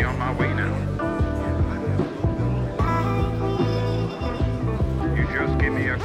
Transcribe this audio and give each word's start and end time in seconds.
be 0.00 0.06
on 0.06 0.14
my 0.14 0.32
way 0.38 0.54
now. 0.54 0.74
You 5.16 5.40
just 5.40 5.58
give 5.58 5.70
me 5.70 5.90
a. 5.90 5.98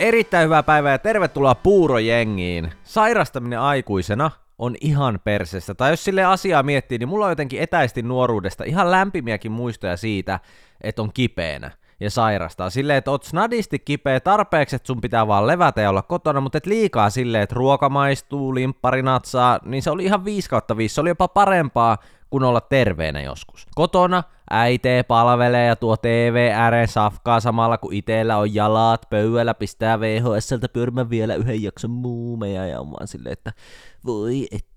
Erittäin 0.00 0.44
hyvää 0.44 0.62
päivää 0.62 0.92
ja 0.92 0.98
tervetuloa 0.98 1.54
puurojengiin. 1.54 2.72
Sairastaminen 2.84 3.60
aikuisena 3.60 4.30
on 4.58 4.76
ihan 4.80 5.20
persestä. 5.24 5.74
Tai 5.74 5.92
jos 5.92 6.04
sille 6.04 6.24
asiaa 6.24 6.62
miettii, 6.62 6.98
niin 6.98 7.08
mulla 7.08 7.24
on 7.24 7.32
jotenkin 7.32 7.60
etäisesti 7.60 8.02
nuoruudesta 8.02 8.64
ihan 8.64 8.90
lämpimiäkin 8.90 9.52
muistoja 9.52 9.96
siitä, 9.96 10.40
että 10.80 11.02
on 11.02 11.12
kipeänä 11.12 11.70
ja 12.02 12.10
sairastaa. 12.10 12.70
Silleen, 12.70 12.98
että 12.98 13.10
oot 13.10 13.24
snadisti 13.24 13.78
kipeä 13.78 14.20
tarpeeksi, 14.20 14.76
että 14.76 14.86
sun 14.86 15.00
pitää 15.00 15.26
vaan 15.26 15.46
levätä 15.46 15.80
ja 15.80 15.90
olla 15.90 16.02
kotona, 16.02 16.40
mutta 16.40 16.58
et 16.58 16.66
liikaa 16.66 17.10
silleen, 17.10 17.42
että 17.42 17.54
ruoka 17.54 17.88
maistuu, 17.88 18.54
limppari 18.54 19.02
natsaa, 19.02 19.58
niin 19.64 19.82
se 19.82 19.90
oli 19.90 20.04
ihan 20.04 20.24
5 20.24 20.50
kautta 20.50 20.76
5. 20.76 20.94
Se 20.94 21.00
oli 21.00 21.08
jopa 21.08 21.28
parempaa 21.28 21.98
kuin 22.30 22.44
olla 22.44 22.60
terveenä 22.60 23.20
joskus. 23.20 23.66
Kotona 23.74 24.22
äitee 24.50 25.02
palvelee 25.02 25.66
ja 25.66 25.76
tuo 25.76 25.96
TV 25.96 26.50
ääreen 26.54 26.88
safkaa 26.88 27.40
samalla 27.40 27.78
kun 27.78 27.92
itellä 27.92 28.36
on 28.36 28.54
jalat 28.54 29.06
pöydällä, 29.10 29.54
pistää 29.54 30.00
VHSltä 30.00 30.68
pyörimään 30.68 31.10
vielä 31.10 31.34
yhden 31.34 31.62
jakson 31.62 31.90
muumeja 31.90 32.66
ja 32.66 32.80
on 32.80 32.90
vaan 32.90 33.08
silleen, 33.08 33.32
että 33.32 33.52
voi 34.06 34.46
että 34.52 34.71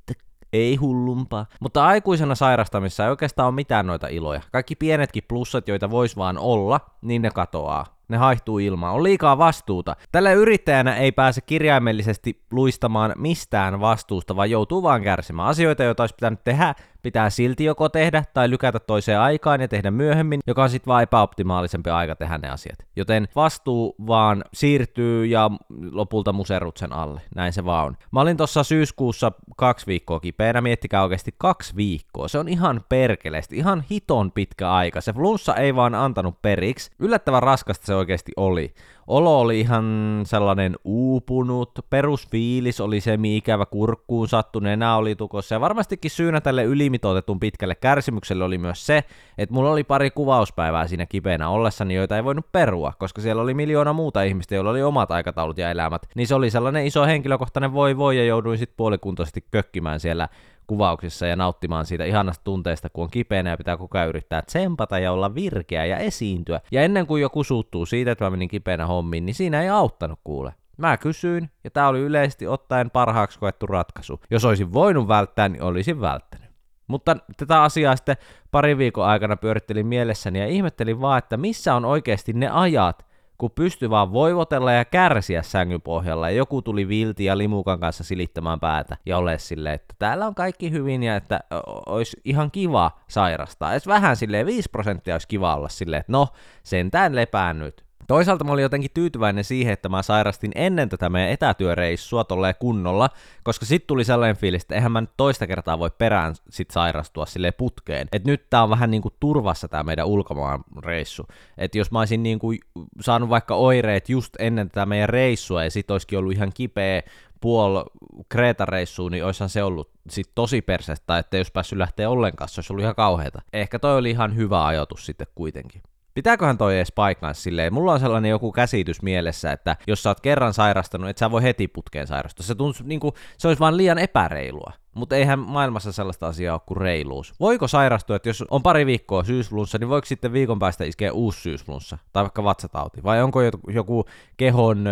ei 0.53 0.75
hullumpaa. 0.75 1.45
Mutta 1.59 1.85
aikuisena 1.85 2.35
sairastamissa 2.35 3.03
ei 3.03 3.09
oikeastaan 3.09 3.47
ole 3.47 3.55
mitään 3.55 3.87
noita 3.87 4.07
iloja. 4.07 4.41
Kaikki 4.51 4.75
pienetkin 4.75 5.23
plussat, 5.27 5.67
joita 5.67 5.89
vois 5.89 6.17
vaan 6.17 6.37
olla, 6.37 6.79
niin 7.01 7.21
ne 7.21 7.29
katoaa. 7.29 7.85
Ne 8.07 8.17
haihtuu 8.17 8.59
ilmaan. 8.59 8.95
On 8.95 9.03
liikaa 9.03 9.37
vastuuta. 9.37 9.95
Tällä 10.11 10.33
yrittäjänä 10.33 10.95
ei 10.95 11.11
pääse 11.11 11.41
kirjaimellisesti 11.41 12.41
luistamaan 12.51 13.13
mistään 13.17 13.79
vastuusta, 13.79 14.35
vaan 14.35 14.51
joutuu 14.51 14.83
vaan 14.83 15.03
kärsimään. 15.03 15.47
Asioita, 15.47 15.83
joita 15.83 16.03
olisi 16.03 16.15
pitänyt 16.15 16.43
tehdä, 16.43 16.75
pitää 17.05 17.29
silti 17.29 17.63
joko 17.63 17.89
tehdä 17.89 18.23
tai 18.33 18.49
lykätä 18.49 18.79
toiseen 18.79 19.19
aikaan 19.19 19.61
ja 19.61 19.67
tehdä 19.67 19.91
myöhemmin, 19.91 20.39
joka 20.47 20.63
on 20.63 20.69
sitten 20.69 20.91
vaan 20.91 21.03
epäoptimaalisempi 21.03 21.89
aika 21.89 22.15
tehdä 22.15 22.37
ne 22.37 22.49
asiat. 22.49 22.79
Joten 22.95 23.27
vastuu 23.35 23.95
vaan 24.07 24.43
siirtyy 24.53 25.25
ja 25.25 25.51
lopulta 25.91 26.33
muserut 26.33 26.77
sen 26.77 26.93
alle. 26.93 27.21
Näin 27.35 27.53
se 27.53 27.65
vaan 27.65 27.85
on. 27.85 27.97
Mä 28.11 28.21
olin 28.21 28.37
tuossa 28.37 28.63
syyskuussa 28.63 29.31
kaksi 29.57 29.87
viikkoa 29.87 30.19
kipeänä, 30.19 30.61
miettikää 30.61 31.03
oikeasti 31.03 31.35
kaksi 31.37 31.75
viikkoa. 31.75 32.27
Se 32.27 32.39
on 32.39 32.47
ihan 32.47 32.81
perkeleesti, 32.89 33.57
ihan 33.57 33.83
hiton 33.91 34.31
pitkä 34.31 34.71
aika. 34.71 35.01
Se 35.01 35.13
flunssa 35.13 35.55
ei 35.55 35.75
vaan 35.75 35.95
antanut 35.95 36.41
periksi. 36.41 36.91
Yllättävän 36.99 37.43
raskasta 37.43 37.85
se 37.85 37.95
oikeasti 37.95 38.31
oli. 38.37 38.73
Olo 39.07 39.39
oli 39.39 39.59
ihan 39.59 40.21
sellainen 40.23 40.75
uupunut, 40.83 41.71
perusfiilis 41.89 42.81
oli 42.81 43.01
se, 43.01 43.17
ikävä 43.23 43.65
kurkkuun 43.65 44.27
sattu, 44.27 44.59
nenä 44.59 44.95
oli 44.95 45.15
tukossa. 45.15 45.55
Ja 45.55 45.61
varmastikin 45.61 46.11
syynä 46.11 46.41
tälle 46.41 46.63
ylimitoitetun 46.63 47.39
pitkälle 47.39 47.75
kärsimykselle 47.75 48.43
oli 48.43 48.57
myös 48.57 48.85
se, 48.85 49.03
että 49.37 49.55
mulla 49.55 49.71
oli 49.71 49.83
pari 49.83 50.11
kuvauspäivää 50.11 50.87
siinä 50.87 51.05
kipeänä 51.05 51.49
ollessani, 51.49 51.95
joita 51.95 52.15
ei 52.15 52.23
voinut 52.23 52.51
perua, 52.51 52.93
koska 52.99 53.21
siellä 53.21 53.41
oli 53.41 53.53
miljoona 53.53 53.93
muuta 53.93 54.23
ihmistä, 54.23 54.55
joilla 54.55 54.71
oli 54.71 54.83
omat 54.83 55.11
aikataulut 55.11 55.57
ja 55.57 55.71
elämät, 55.71 56.01
niin 56.15 56.27
se 56.27 56.35
oli 56.35 56.49
sellainen 56.49 56.85
iso 56.85 57.05
henkilökohtainen 57.05 57.73
voi 57.73 57.97
voi 57.97 58.17
ja 58.17 58.25
jouduin 58.25 58.57
sitten 58.57 58.77
puolikuntoisesti 58.77 59.45
kökkimään 59.51 59.99
siellä 59.99 60.29
kuvauksissa 60.67 61.27
ja 61.27 61.35
nauttimaan 61.35 61.85
siitä 61.85 62.05
ihanasta 62.05 62.43
tunteesta, 62.43 62.89
kun 62.89 63.03
on 63.03 63.09
kipeänä 63.09 63.49
ja 63.49 63.57
pitää 63.57 63.77
koko 63.77 63.97
ajan 63.97 64.09
yrittää 64.09 64.41
tsempata 64.41 64.99
ja 64.99 65.11
olla 65.11 65.35
virkeä 65.35 65.85
ja 65.85 65.97
esiintyä. 65.97 66.61
Ja 66.71 66.81
ennen 66.81 67.07
kuin 67.07 67.21
joku 67.21 67.43
suuttuu 67.43 67.85
siitä, 67.85 68.11
että 68.11 68.25
mä 68.25 68.29
menin 68.29 68.49
kipeänä 68.49 68.85
hommiin, 68.85 69.25
niin 69.25 69.35
siinä 69.35 69.61
ei 69.61 69.69
auttanut 69.69 70.19
kuule. 70.23 70.53
Mä 70.77 70.97
kysyin, 70.97 71.49
ja 71.63 71.71
tää 71.71 71.87
oli 71.87 71.99
yleisesti 71.99 72.47
ottaen 72.47 72.91
parhaaksi 72.91 73.39
koettu 73.39 73.67
ratkaisu. 73.67 74.19
Jos 74.29 74.45
olisin 74.45 74.73
voinut 74.73 75.07
välttää, 75.07 75.49
niin 75.49 75.63
olisin 75.63 76.01
välttänyt. 76.01 76.49
Mutta 76.87 77.17
tätä 77.37 77.63
asiaa 77.63 77.95
sitten 77.95 78.17
pari 78.51 78.77
viikon 78.77 79.05
aikana 79.05 79.37
pyörittelin 79.37 79.87
mielessäni 79.87 80.39
ja 80.39 80.47
ihmettelin 80.47 81.01
vaan, 81.01 81.17
että 81.17 81.37
missä 81.37 81.75
on 81.75 81.85
oikeasti 81.85 82.33
ne 82.33 82.49
ajat, 82.49 83.05
kun 83.37 83.51
pystyi 83.51 83.89
vaan 83.89 84.13
voivotella 84.13 84.71
ja 84.71 84.85
kärsiä 84.85 85.41
sängyn 85.41 85.81
pohjalla, 85.81 86.29
ja 86.29 86.35
joku 86.35 86.61
tuli 86.61 86.87
vilti 86.87 87.25
ja 87.25 87.37
limukan 87.37 87.79
kanssa 87.79 88.03
silittämään 88.03 88.59
päätä, 88.59 88.97
ja 89.05 89.17
ole 89.17 89.37
silleen, 89.37 89.75
että 89.75 89.95
täällä 89.99 90.27
on 90.27 90.35
kaikki 90.35 90.71
hyvin, 90.71 91.03
ja 91.03 91.15
että 91.15 91.39
olisi 91.85 92.17
ihan 92.25 92.51
kiva 92.51 92.91
sairastaa. 93.07 93.71
Edes 93.71 93.87
vähän 93.87 94.15
silleen 94.15 94.45
5 94.45 94.69
prosenttia 94.69 95.13
olisi 95.13 95.27
kiva 95.27 95.55
olla 95.55 95.69
silleen, 95.69 95.99
että 95.99 96.11
no, 96.11 96.27
sentään 96.63 97.15
lepää 97.15 97.53
nyt. 97.53 97.84
Toisaalta 98.07 98.43
mä 98.43 98.51
olin 98.51 98.63
jotenkin 98.63 98.91
tyytyväinen 98.93 99.43
siihen, 99.43 99.73
että 99.73 99.89
mä 99.89 100.01
sairastin 100.01 100.51
ennen 100.55 100.89
tätä 100.89 101.09
meidän 101.09 101.31
etätyöreissua 101.31 102.23
tolleen 102.23 102.55
kunnolla, 102.59 103.09
koska 103.43 103.65
sit 103.65 103.87
tuli 103.87 104.03
sellainen 104.03 104.37
fiilis, 104.37 104.61
että 104.61 104.75
eihän 104.75 104.91
mä 104.91 105.01
nyt 105.01 105.09
toista 105.17 105.47
kertaa 105.47 105.79
voi 105.79 105.89
perään 105.97 106.35
sit 106.49 106.71
sairastua 106.71 107.25
sille 107.25 107.51
putkeen. 107.51 108.07
Et 108.11 108.25
nyt 108.25 108.49
tää 108.49 108.63
on 108.63 108.69
vähän 108.69 108.91
niinku 108.91 109.09
turvassa 109.19 109.67
tää 109.67 109.83
meidän 109.83 110.07
ulkomaan 110.07 110.63
reissu. 110.85 111.27
Et 111.57 111.75
jos 111.75 111.91
mä 111.91 111.99
olisin 111.99 112.23
niinku 112.23 112.53
saanut 113.01 113.29
vaikka 113.29 113.55
oireet 113.55 114.09
just 114.09 114.35
ennen 114.39 114.69
tätä 114.69 114.85
meidän 114.85 115.09
reissua 115.09 115.63
ja 115.63 115.71
sit 115.71 115.91
olisikin 115.91 116.19
ollut 116.19 116.33
ihan 116.33 116.51
kipeä 116.53 117.01
puol 117.41 117.83
Kreta-reissuun, 118.29 119.11
niin 119.11 119.25
oishan 119.25 119.49
se 119.49 119.63
ollut 119.63 119.89
sit 120.09 120.31
tosi 120.35 120.61
persestä, 120.61 121.17
että 121.17 121.37
jos 121.37 121.51
päässyt 121.51 121.77
lähteä 121.77 122.09
ollenkaan, 122.09 122.49
se 122.49 122.59
olisi 122.59 122.73
ollut 122.73 122.83
ihan 122.83 122.95
kauheata. 122.95 123.41
Ehkä 123.53 123.79
toi 123.79 123.97
oli 123.97 124.09
ihan 124.09 124.35
hyvä 124.35 124.65
ajatus 124.65 125.05
sitten 125.05 125.27
kuitenkin. 125.35 125.81
Pitääköhän 126.15 126.57
toi 126.57 126.75
edes 126.75 126.91
paikkaansa 126.91 127.41
silleen? 127.41 127.73
Mulla 127.73 127.93
on 127.93 127.99
sellainen 127.99 128.31
joku 128.31 128.51
käsitys 128.51 129.01
mielessä, 129.01 129.51
että 129.51 129.77
jos 129.87 130.03
sä 130.03 130.09
oot 130.09 130.19
kerran 130.19 130.53
sairastanut, 130.53 131.09
et 131.09 131.17
sä 131.17 131.31
voi 131.31 131.43
heti 131.43 131.67
putkeen 131.67 132.07
sairastua. 132.07 132.45
Se, 132.45 132.55
tuntuu, 132.55 132.81
niin 132.87 132.99
kuin, 132.99 133.13
se 133.37 133.47
olisi 133.47 133.59
vaan 133.59 133.77
liian 133.77 133.97
epäreilua. 133.97 134.73
Mutta 134.93 135.15
eihän 135.15 135.39
maailmassa 135.39 135.91
sellaista 135.91 136.27
asiaa 136.27 136.55
ole 136.55 136.61
kuin 136.65 136.77
reiluus. 136.77 137.33
Voiko 137.39 137.67
sairastua, 137.67 138.15
että 138.15 138.29
jos 138.29 138.43
on 138.49 138.63
pari 138.63 138.85
viikkoa 138.85 139.23
syysflunssa, 139.23 139.77
niin 139.77 139.89
voiko 139.89 140.05
sitten 140.05 140.33
viikon 140.33 140.59
päästä 140.59 140.83
iskeä 140.83 141.13
uusi 141.13 141.41
syysflunssa? 141.41 141.97
Tai 142.13 142.23
vaikka 142.23 142.43
vatsatauti? 142.43 143.03
Vai 143.03 143.23
onko 143.23 143.39
joku 143.73 144.05
kehon 144.37 144.85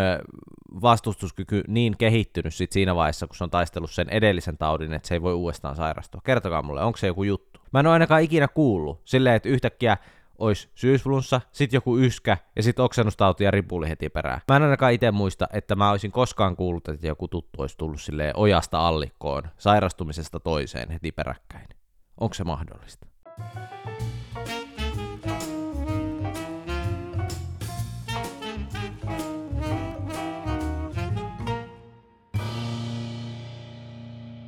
vastustuskyky 0.82 1.64
niin 1.68 1.98
kehittynyt 1.98 2.54
sit 2.54 2.72
siinä 2.72 2.96
vaiheessa, 2.96 3.28
kun 3.28 3.36
se 3.36 3.44
on 3.44 3.52
taistellut 3.52 3.92
sen 3.92 4.10
edellisen 4.10 4.58
taudin, 4.58 4.94
että 4.94 5.08
se 5.08 5.16
ei 5.16 5.22
voi 5.22 5.34
uudestaan 5.34 5.76
sairastua? 5.76 6.22
Kertokaa 6.24 6.62
mulle, 6.62 6.84
onko 6.84 6.98
se 6.98 7.08
joku 7.08 7.24
juttu? 7.24 7.60
Mä 7.74 7.80
en 7.80 7.88
ole 7.88 7.94
ainakaan 7.94 8.22
ikinä 8.22 8.48
kuullut 8.48 9.02
silleen, 9.06 9.36
että 9.36 9.50
yhtäkkiä 9.50 9.98
olisi 10.38 10.70
syysflunssa, 10.76 11.42
sit 11.52 11.74
joku 11.74 11.98
yskä 11.98 12.38
ja 12.56 12.64
sit 12.64 12.80
oksennustauti 12.80 13.44
ja 13.44 13.52
ripuli 13.52 13.90
heti 13.90 14.10
perään. 14.10 14.42
Mä 14.48 14.56
en 14.56 14.64
ainakaan 14.64 14.94
itse 14.94 15.12
muista, 15.12 15.48
että 15.54 15.76
mä 15.76 15.92
olisin 15.92 16.12
koskaan 16.12 16.56
kuullut, 16.56 16.88
että 16.88 17.08
joku 17.08 17.28
tuttu 17.28 17.62
olisi 17.62 17.78
tullut 17.78 18.02
sille 18.02 18.34
ojasta 18.36 18.88
allikkoon, 18.88 19.44
sairastumisesta 19.58 20.40
toiseen 20.40 20.90
heti 20.90 21.12
peräkkäin. 21.12 21.68
Onko 22.20 22.34
se 22.34 22.44
mahdollista? 22.44 23.08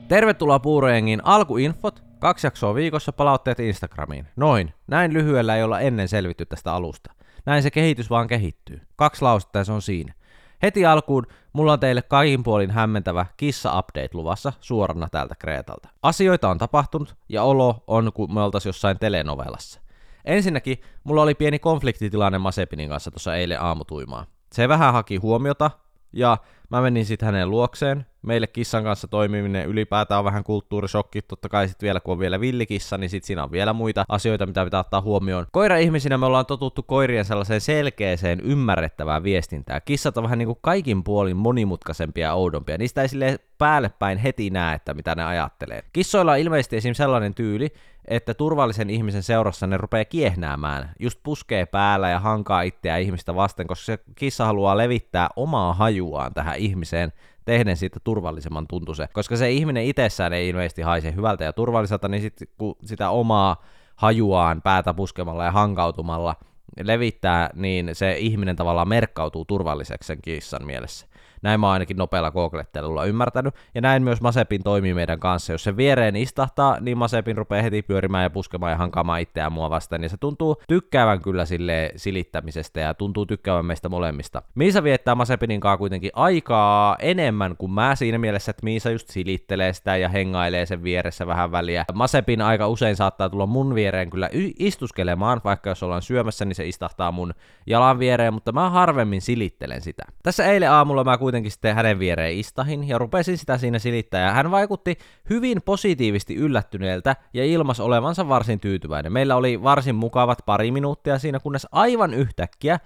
Tervetuloa 0.07 0.59
Puurojengin 0.59 1.21
alkuinfot 1.25 2.04
Kaksi 2.19 2.47
jaksoa 2.47 2.75
viikossa 2.75 3.13
palautteet 3.13 3.59
Instagramiin. 3.59 4.27
Noin. 4.35 4.73
Näin 4.87 5.13
lyhyellä 5.13 5.55
ei 5.55 5.63
olla 5.63 5.79
ennen 5.79 6.07
selvitty 6.07 6.45
tästä 6.45 6.73
alusta. 6.73 7.13
Näin 7.45 7.63
se 7.63 7.71
kehitys 7.71 8.09
vaan 8.09 8.27
kehittyy. 8.27 8.81
Kaksi 8.95 9.21
lausetta 9.21 9.59
ja 9.59 9.63
se 9.63 9.71
on 9.71 9.81
siinä. 9.81 10.13
Heti 10.61 10.85
alkuun 10.85 11.27
mulla 11.53 11.73
on 11.73 11.79
teille 11.79 12.01
kaikin 12.01 12.43
puolin 12.43 12.71
hämmentävä 12.71 13.25
kissa-update 13.37 14.09
luvassa 14.13 14.53
suorana 14.61 15.07
täältä 15.11 15.35
Kreetalta. 15.39 15.89
Asioita 16.03 16.49
on 16.49 16.57
tapahtunut 16.57 17.15
ja 17.29 17.43
olo 17.43 17.83
on 17.87 18.11
kuin 18.13 18.33
me 18.33 18.41
oltaisiin 18.41 18.69
jossain 18.69 18.99
telenovelassa. 18.99 19.81
Ensinnäkin 20.25 20.81
mulla 21.03 21.21
oli 21.21 21.35
pieni 21.35 21.59
konfliktitilanne 21.59 22.37
Masepinin 22.37 22.89
kanssa 22.89 23.11
tuossa 23.11 23.35
eilen 23.35 23.61
aamutuimaa. 23.61 24.25
Se 24.53 24.67
vähän 24.67 24.93
haki 24.93 25.17
huomiota 25.17 25.71
ja 26.13 26.37
mä 26.69 26.81
menin 26.81 27.05
sitten 27.05 27.25
hänen 27.25 27.49
luokseen, 27.49 28.05
meille 28.21 28.47
kissan 28.47 28.83
kanssa 28.83 29.07
toimiminen 29.07 29.65
ylipäätään 29.65 30.19
on 30.19 30.25
vähän 30.25 30.43
kulttuurisokki, 30.43 31.21
totta 31.21 31.49
kai 31.49 31.67
sitten 31.67 31.87
vielä 31.87 31.99
kun 31.99 32.11
on 32.11 32.19
vielä 32.19 32.39
villikissa, 32.39 32.97
niin 32.97 33.09
sitten 33.09 33.27
siinä 33.27 33.43
on 33.43 33.51
vielä 33.51 33.73
muita 33.73 34.05
asioita, 34.09 34.45
mitä 34.45 34.63
pitää 34.63 34.79
ottaa 34.79 35.01
huomioon. 35.01 35.45
Koira-ihmisinä 35.51 36.17
me 36.17 36.25
ollaan 36.25 36.45
totuttu 36.45 36.83
koirien 36.83 37.25
sellaiseen 37.25 37.61
selkeäseen, 37.61 38.39
ymmärrettävään 38.39 39.23
viestintään. 39.23 39.81
Kissat 39.85 40.17
on 40.17 40.23
vähän 40.23 40.37
niin 40.37 40.47
kuin 40.47 40.59
kaikin 40.61 41.03
puolin 41.03 41.37
monimutkaisempia 41.37 42.27
ja 42.27 42.33
oudompia. 42.33 42.77
Niistä 42.77 43.01
ei 43.01 43.09
sille 43.09 43.39
päälle 43.57 43.89
päin 43.99 44.17
heti 44.17 44.49
näe, 44.49 44.75
että 44.75 44.93
mitä 44.93 45.15
ne 45.15 45.25
ajattelee. 45.25 45.83
Kissoilla 45.93 46.31
on 46.31 46.37
ilmeisesti 46.37 46.77
esim. 46.77 46.93
sellainen 46.93 47.33
tyyli, 47.33 47.73
että 48.07 48.33
turvallisen 48.33 48.89
ihmisen 48.89 49.23
seurassa 49.23 49.67
ne 49.67 49.77
rupeaa 49.77 50.05
kiehnäämään, 50.05 50.91
just 50.99 51.19
puskee 51.23 51.65
päällä 51.65 52.09
ja 52.09 52.19
hankaa 52.19 52.61
itseä 52.61 52.97
ihmistä 52.97 53.35
vasten, 53.35 53.67
koska 53.67 53.85
se 53.85 53.99
kissa 54.15 54.45
haluaa 54.45 54.77
levittää 54.77 55.29
omaa 55.35 55.73
hajuaan 55.73 56.33
tähän 56.33 56.59
ihmiseen, 56.65 57.13
tehden 57.45 57.77
siitä 57.77 57.99
turvallisemman 58.03 58.67
tuntuse. 58.67 59.07
Koska 59.13 59.35
se 59.35 59.51
ihminen 59.51 59.83
itsessään 59.83 60.33
ei 60.33 60.49
ilmeisesti 60.49 60.81
haise 60.81 61.15
hyvältä 61.15 61.43
ja 61.43 61.53
turvalliselta, 61.53 62.07
niin 62.07 62.21
sitten 62.21 62.47
kun 62.57 62.75
sitä 62.85 63.09
omaa 63.09 63.63
hajuaan 63.95 64.61
päätä 64.61 64.93
puskemalla 64.93 65.45
ja 65.45 65.51
hankautumalla 65.51 66.35
levittää, 66.83 67.49
niin 67.53 67.89
se 67.93 68.17
ihminen 68.17 68.55
tavallaan 68.55 68.89
merkkautuu 68.89 69.45
turvalliseksi 69.45 70.07
sen 70.07 70.21
kissan 70.21 70.65
mielessä. 70.65 71.07
Näin 71.45 71.59
mä 71.59 71.67
oon 71.67 71.73
ainakin 71.73 71.97
nopealla 71.97 72.31
googlettelulla 72.31 73.05
ymmärtänyt, 73.05 73.55
ja 73.75 73.81
näin 73.81 74.03
myös 74.03 74.21
Masepin 74.21 74.63
toimii 74.63 74.93
meidän 74.93 75.19
kanssa. 75.19 75.51
Jos 75.51 75.63
se 75.63 75.77
viereen 75.77 76.15
istahtaa, 76.15 76.79
niin 76.79 76.97
Masepin 76.97 77.37
rupeaa 77.37 77.61
heti 77.61 77.81
pyörimään 77.81 78.23
ja 78.23 78.29
puskemaan 78.29 78.71
ja 78.71 78.77
hankaamaan 78.77 79.21
itseään 79.21 79.51
mua 79.51 79.69
vastaan, 79.69 80.01
niin 80.01 80.09
se 80.09 80.17
tuntuu 80.17 80.55
tykkäävän 80.67 81.21
kyllä 81.21 81.45
sille 81.45 81.91
silittämisestä 81.95 82.79
ja 82.79 82.93
tuntuu 82.93 83.25
tykkäävän 83.25 83.65
meistä 83.65 83.89
molemmista. 83.89 84.41
Miisa 84.55 84.83
viettää 84.83 85.15
Masepinin 85.15 85.59
kanssa 85.59 85.77
kuitenkin 85.77 86.11
aikaa 86.13 86.95
enemmän 86.99 87.57
kuin 87.57 87.71
mä 87.71 87.95
siinä 87.95 88.17
mielessä, 88.17 88.49
että 88.49 88.63
Miisa 88.63 88.91
just 88.91 89.09
silittelee 89.09 89.73
sitä 89.73 89.97
ja 89.97 90.09
hengailee 90.09 90.65
sen 90.65 90.83
vieressä 90.83 91.27
vähän 91.27 91.51
väliä. 91.51 91.85
Masepin 91.93 92.41
aika 92.41 92.67
usein 92.67 92.95
saattaa 92.95 93.29
tulla 93.29 93.45
mun 93.45 93.75
viereen 93.75 94.09
kyllä 94.09 94.29
y- 94.31 94.51
istuskelemaan, 94.59 95.41
vaikka 95.43 95.69
jos 95.69 95.83
ollaan 95.83 96.01
syömässä, 96.01 96.45
niin 96.45 96.55
se 96.55 96.67
istahtaa 96.67 97.11
mun 97.11 97.33
jalan 97.67 97.99
viereen, 97.99 98.33
mutta 98.33 98.51
mä 98.51 98.69
harvemmin 98.69 99.21
silittelen 99.21 99.81
sitä. 99.81 100.03
Tässä 100.23 100.45
eilen 100.45 100.71
aamulla 100.71 101.03
mä 101.03 101.17
kuitenkin 101.17 101.34
kuitenkin 101.35 101.51
sitten 101.51 101.75
hänen 101.75 101.99
viereen 101.99 102.37
istahin 102.37 102.87
ja 102.87 102.97
rupesin 102.97 103.37
sitä 103.37 103.57
siinä 103.57 103.79
silittää 103.79 104.25
ja 104.25 104.31
hän 104.31 104.51
vaikutti 104.51 104.97
hyvin 105.29 105.61
positiivisesti 105.61 106.35
yllättyneeltä 106.35 107.15
ja 107.33 107.45
ilmas 107.45 107.79
olevansa 107.79 108.29
varsin 108.29 108.59
tyytyväinen. 108.59 109.13
Meillä 109.13 109.35
oli 109.35 109.63
varsin 109.63 109.95
mukavat 109.95 110.39
pari 110.45 110.71
minuuttia 110.71 111.19
siinä, 111.19 111.39
kunnes 111.39 111.67
aivan 111.71 112.13
yhtäkkiä 112.13 112.79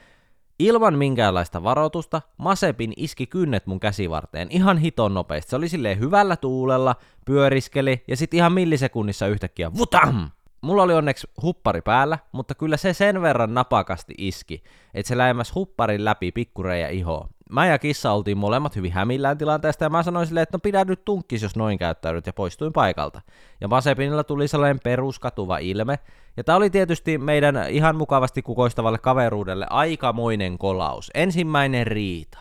Ilman 0.60 0.98
minkäänlaista 0.98 1.64
varoitusta, 1.64 2.22
Masepin 2.38 2.94
iski 2.98 3.28
kynnet 3.28 3.68
mun 3.68 3.80
käsivarteen 3.80 4.48
ihan 4.52 4.78
hiton 4.78 5.14
nopeasti. 5.14 5.50
Se 5.50 5.56
oli 5.56 5.70
silleen 5.70 6.00
hyvällä 6.00 6.36
tuulella, 6.36 6.96
pyöriskeli 7.26 8.04
ja 8.08 8.18
sitten 8.18 8.38
ihan 8.38 8.54
millisekunnissa 8.54 9.28
yhtäkkiä 9.28 9.74
vutam! 9.74 10.30
Mulla 10.62 10.84
oli 10.84 10.94
onneksi 10.94 11.28
huppari 11.42 11.82
päällä, 11.82 12.20
mutta 12.32 12.56
kyllä 12.56 12.78
se 12.78 12.94
sen 12.94 13.22
verran 13.22 13.54
napakasti 13.54 14.14
iski, 14.18 14.64
että 14.94 15.08
se 15.08 15.18
läimäs 15.18 15.56
hupparin 15.56 16.06
läpi 16.06 16.32
pikkureja 16.32 16.90
ihoa 16.90 17.30
mä 17.50 17.68
ja 17.68 17.80
kissa 17.80 18.12
oltiin 18.12 18.38
molemmat 18.38 18.76
hyvin 18.76 18.92
hämillään 18.92 19.38
tilanteesta, 19.38 19.84
ja 19.84 19.90
mä 19.90 20.04
sanoin 20.04 20.28
silleen, 20.28 20.44
että 20.44 20.58
no 20.58 20.60
pidä 20.60 20.86
nyt 20.86 21.06
tunkkis, 21.06 21.42
jos 21.42 21.56
noin 21.56 21.78
käyttäydyt, 21.78 22.28
ja 22.28 22.34
poistuin 22.34 22.74
paikalta. 22.74 23.22
Ja 23.62 23.68
Masepinilla 23.68 24.24
tuli 24.24 24.48
sellainen 24.48 24.80
peruskatuva 24.84 25.58
ilme, 25.58 26.00
ja 26.38 26.44
tää 26.44 26.56
oli 26.56 26.70
tietysti 26.70 27.18
meidän 27.18 27.56
ihan 27.70 27.96
mukavasti 27.96 28.42
kukoistavalle 28.42 28.98
kaveruudelle 28.98 29.68
aikamoinen 29.70 30.58
kolaus. 30.58 31.12
Ensimmäinen 31.14 31.88
riita. 31.88 32.40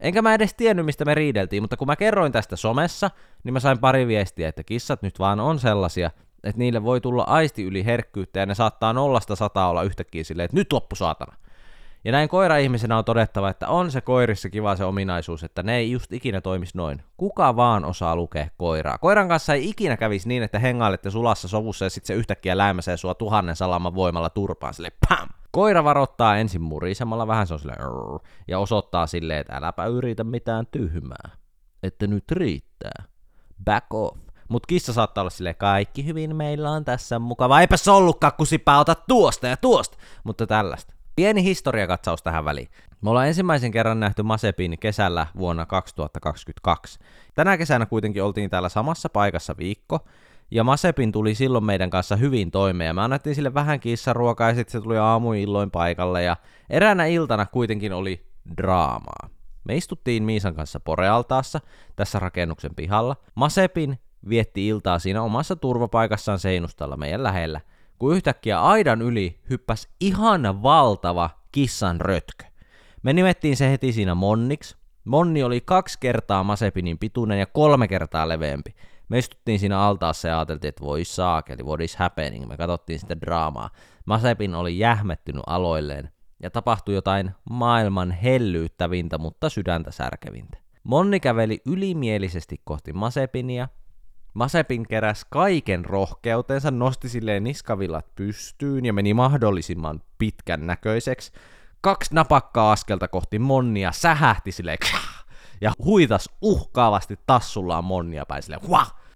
Enkä 0.00 0.22
mä 0.22 0.34
edes 0.34 0.54
tiennyt, 0.54 0.86
mistä 0.86 1.04
me 1.04 1.14
riideltiin, 1.14 1.62
mutta 1.62 1.76
kun 1.76 1.86
mä 1.86 1.96
kerroin 1.96 2.32
tästä 2.32 2.56
somessa, 2.56 3.10
niin 3.44 3.52
mä 3.52 3.60
sain 3.60 3.78
pari 3.78 4.06
viestiä, 4.06 4.48
että 4.48 4.64
kissat 4.64 5.02
nyt 5.02 5.18
vaan 5.18 5.40
on 5.40 5.58
sellaisia, 5.58 6.10
että 6.44 6.58
niille 6.58 6.84
voi 6.84 7.00
tulla 7.00 7.22
aisti 7.22 7.62
yli 7.62 7.84
herkkyyttä 7.84 8.40
ja 8.40 8.46
ne 8.46 8.54
saattaa 8.54 8.92
nollasta 8.92 9.36
sataa 9.36 9.68
olla 9.68 9.82
yhtäkkiä 9.82 10.24
silleen, 10.24 10.44
että 10.44 10.56
nyt 10.56 10.72
loppu 10.72 10.96
saatana. 10.96 11.36
Ja 12.06 12.12
näin 12.12 12.28
koira-ihmisenä 12.28 12.98
on 12.98 13.04
todettava, 13.04 13.48
että 13.48 13.68
on 13.68 13.90
se 13.90 14.00
koirissa 14.00 14.50
kiva 14.50 14.76
se 14.76 14.84
ominaisuus, 14.84 15.44
että 15.44 15.62
ne 15.62 15.76
ei 15.76 15.90
just 15.90 16.12
ikinä 16.12 16.40
toimisi 16.40 16.76
noin. 16.76 17.02
Kuka 17.16 17.56
vaan 17.56 17.84
osaa 17.84 18.16
lukea 18.16 18.48
koiraa. 18.56 18.98
Koiran 18.98 19.28
kanssa 19.28 19.54
ei 19.54 19.70
ikinä 19.70 19.96
kävisi 19.96 20.28
niin, 20.28 20.42
että 20.42 20.58
hengailette 20.58 21.10
sulassa 21.10 21.48
sovussa 21.48 21.84
ja 21.84 21.90
sitten 21.90 22.06
se 22.06 22.14
yhtäkkiä 22.14 22.56
läimäsee 22.56 22.96
sua 22.96 23.14
tuhannen 23.14 23.56
salaman 23.56 23.94
voimalla 23.94 24.30
turpaan 24.30 24.74
sille 24.74 24.92
pam! 25.08 25.28
Koira 25.50 25.84
varoittaa 25.84 26.36
ensin 26.36 26.62
murisemalla, 26.62 27.26
vähän 27.26 27.46
se 27.46 27.54
on 27.54 27.60
silleen, 27.60 27.78
ja 28.48 28.58
osoittaa 28.58 29.06
silleen, 29.06 29.40
että 29.40 29.56
äläpä 29.56 29.86
yritä 29.86 30.24
mitään 30.24 30.66
tyhmää. 30.66 31.30
Että 31.82 32.06
nyt 32.06 32.30
riittää. 32.30 33.04
Back 33.64 33.94
off. 33.94 34.20
Mut 34.48 34.66
kissa 34.66 34.92
saattaa 34.92 35.22
olla 35.22 35.30
silleen, 35.30 35.56
kaikki 35.56 36.06
hyvin 36.06 36.36
meillä 36.36 36.70
on 36.70 36.84
tässä 36.84 37.18
mukava. 37.18 37.60
Eipä 37.60 37.76
se 37.76 37.90
ollutkaan, 37.90 38.32
kusipää, 38.36 38.78
ota 38.78 38.94
tuosta 38.94 39.46
ja 39.46 39.56
tuosta. 39.56 39.98
Mutta 40.24 40.46
tällaista. 40.46 40.95
Pieni 41.16 41.44
historiakatsaus 41.44 42.22
tähän 42.22 42.44
väliin. 42.44 42.68
Me 43.00 43.10
ollaan 43.10 43.28
ensimmäisen 43.28 43.70
kerran 43.70 44.00
nähty 44.00 44.22
Masepin 44.22 44.78
kesällä 44.80 45.26
vuonna 45.38 45.66
2022. 45.66 46.98
Tänä 47.34 47.58
kesänä 47.58 47.86
kuitenkin 47.86 48.22
oltiin 48.22 48.50
täällä 48.50 48.68
samassa 48.68 49.08
paikassa 49.08 49.54
viikko, 49.58 49.98
ja 50.50 50.64
Masepin 50.64 51.12
tuli 51.12 51.34
silloin 51.34 51.64
meidän 51.64 51.90
kanssa 51.90 52.16
hyvin 52.16 52.50
toimeen, 52.50 52.94
me 52.94 53.02
annettiin 53.02 53.34
sille 53.34 53.54
vähän 53.54 53.80
kissaruokaa, 53.80 54.48
ja 54.48 54.54
sitten 54.54 54.72
se 54.72 54.80
tuli 54.80 54.98
aamuilloin 54.98 55.70
paikalle, 55.70 56.22
ja 56.22 56.36
eräänä 56.70 57.06
iltana 57.06 57.46
kuitenkin 57.46 57.92
oli 57.92 58.26
draamaa. 58.56 59.28
Me 59.64 59.76
istuttiin 59.76 60.22
Miisan 60.22 60.54
kanssa 60.54 60.80
Porealtaassa, 60.80 61.60
tässä 61.96 62.18
rakennuksen 62.18 62.74
pihalla. 62.74 63.16
Masepin 63.34 63.98
vietti 64.28 64.68
iltaa 64.68 64.98
siinä 64.98 65.22
omassa 65.22 65.56
turvapaikassaan 65.56 66.38
seinustalla 66.38 66.96
meidän 66.96 67.22
lähellä– 67.22 67.60
kun 67.98 68.16
yhtäkkiä 68.16 68.62
aidan 68.62 69.02
yli 69.02 69.40
hyppäs 69.50 69.88
ihan 70.00 70.62
valtava 70.62 71.30
kissan 71.52 72.00
rötkö. 72.00 72.44
Me 73.02 73.12
nimettiin 73.12 73.56
se 73.56 73.70
heti 73.70 73.92
siinä 73.92 74.14
Monniksi. 74.14 74.76
Monni 75.04 75.42
oli 75.42 75.60
kaksi 75.60 75.98
kertaa 76.00 76.44
Masepinin 76.44 76.98
pituinen 76.98 77.38
ja 77.38 77.46
kolme 77.46 77.88
kertaa 77.88 78.28
leveämpi. 78.28 78.74
Me 79.08 79.18
istuttiin 79.18 79.58
siinä 79.58 79.80
altaassa 79.80 80.28
ja 80.28 80.38
ajateltiin, 80.38 80.68
että 80.68 80.84
voi 80.84 81.04
saakeli, 81.04 81.62
what 81.62 81.80
is 81.80 81.96
happening. 81.96 82.46
Me 82.46 82.56
katsottiin 82.56 82.98
sitä 82.98 83.20
draamaa. 83.20 83.70
Masepin 84.04 84.54
oli 84.54 84.78
jähmettynyt 84.78 85.42
aloilleen 85.46 86.10
ja 86.42 86.50
tapahtui 86.50 86.94
jotain 86.94 87.30
maailman 87.50 88.10
hellyyttävintä, 88.10 89.18
mutta 89.18 89.48
sydäntä 89.48 89.90
särkevintä. 89.90 90.58
Monni 90.84 91.20
käveli 91.20 91.62
ylimielisesti 91.66 92.60
kohti 92.64 92.92
Masepinia, 92.92 93.68
Masepin 94.36 94.86
keräs 94.88 95.24
kaiken 95.30 95.84
rohkeutensa, 95.84 96.70
nosti 96.70 97.08
silleen 97.08 97.44
niskavillat 97.44 98.14
pystyyn 98.14 98.84
ja 98.84 98.92
meni 98.92 99.14
mahdollisimman 99.14 100.02
pitkän 100.18 100.66
näköiseksi. 100.66 101.32
Kaksi 101.80 102.14
napakkaa 102.14 102.72
askelta 102.72 103.08
kohti 103.08 103.38
Monnia, 103.38 103.92
sähähti 103.92 104.52
silleen 104.52 104.78
ja 105.60 105.72
huitas 105.84 106.30
uhkaavasti 106.42 107.18
tassullaan 107.26 107.84
Monnia 107.84 108.26
päin 108.26 108.42
silleen 108.42 108.60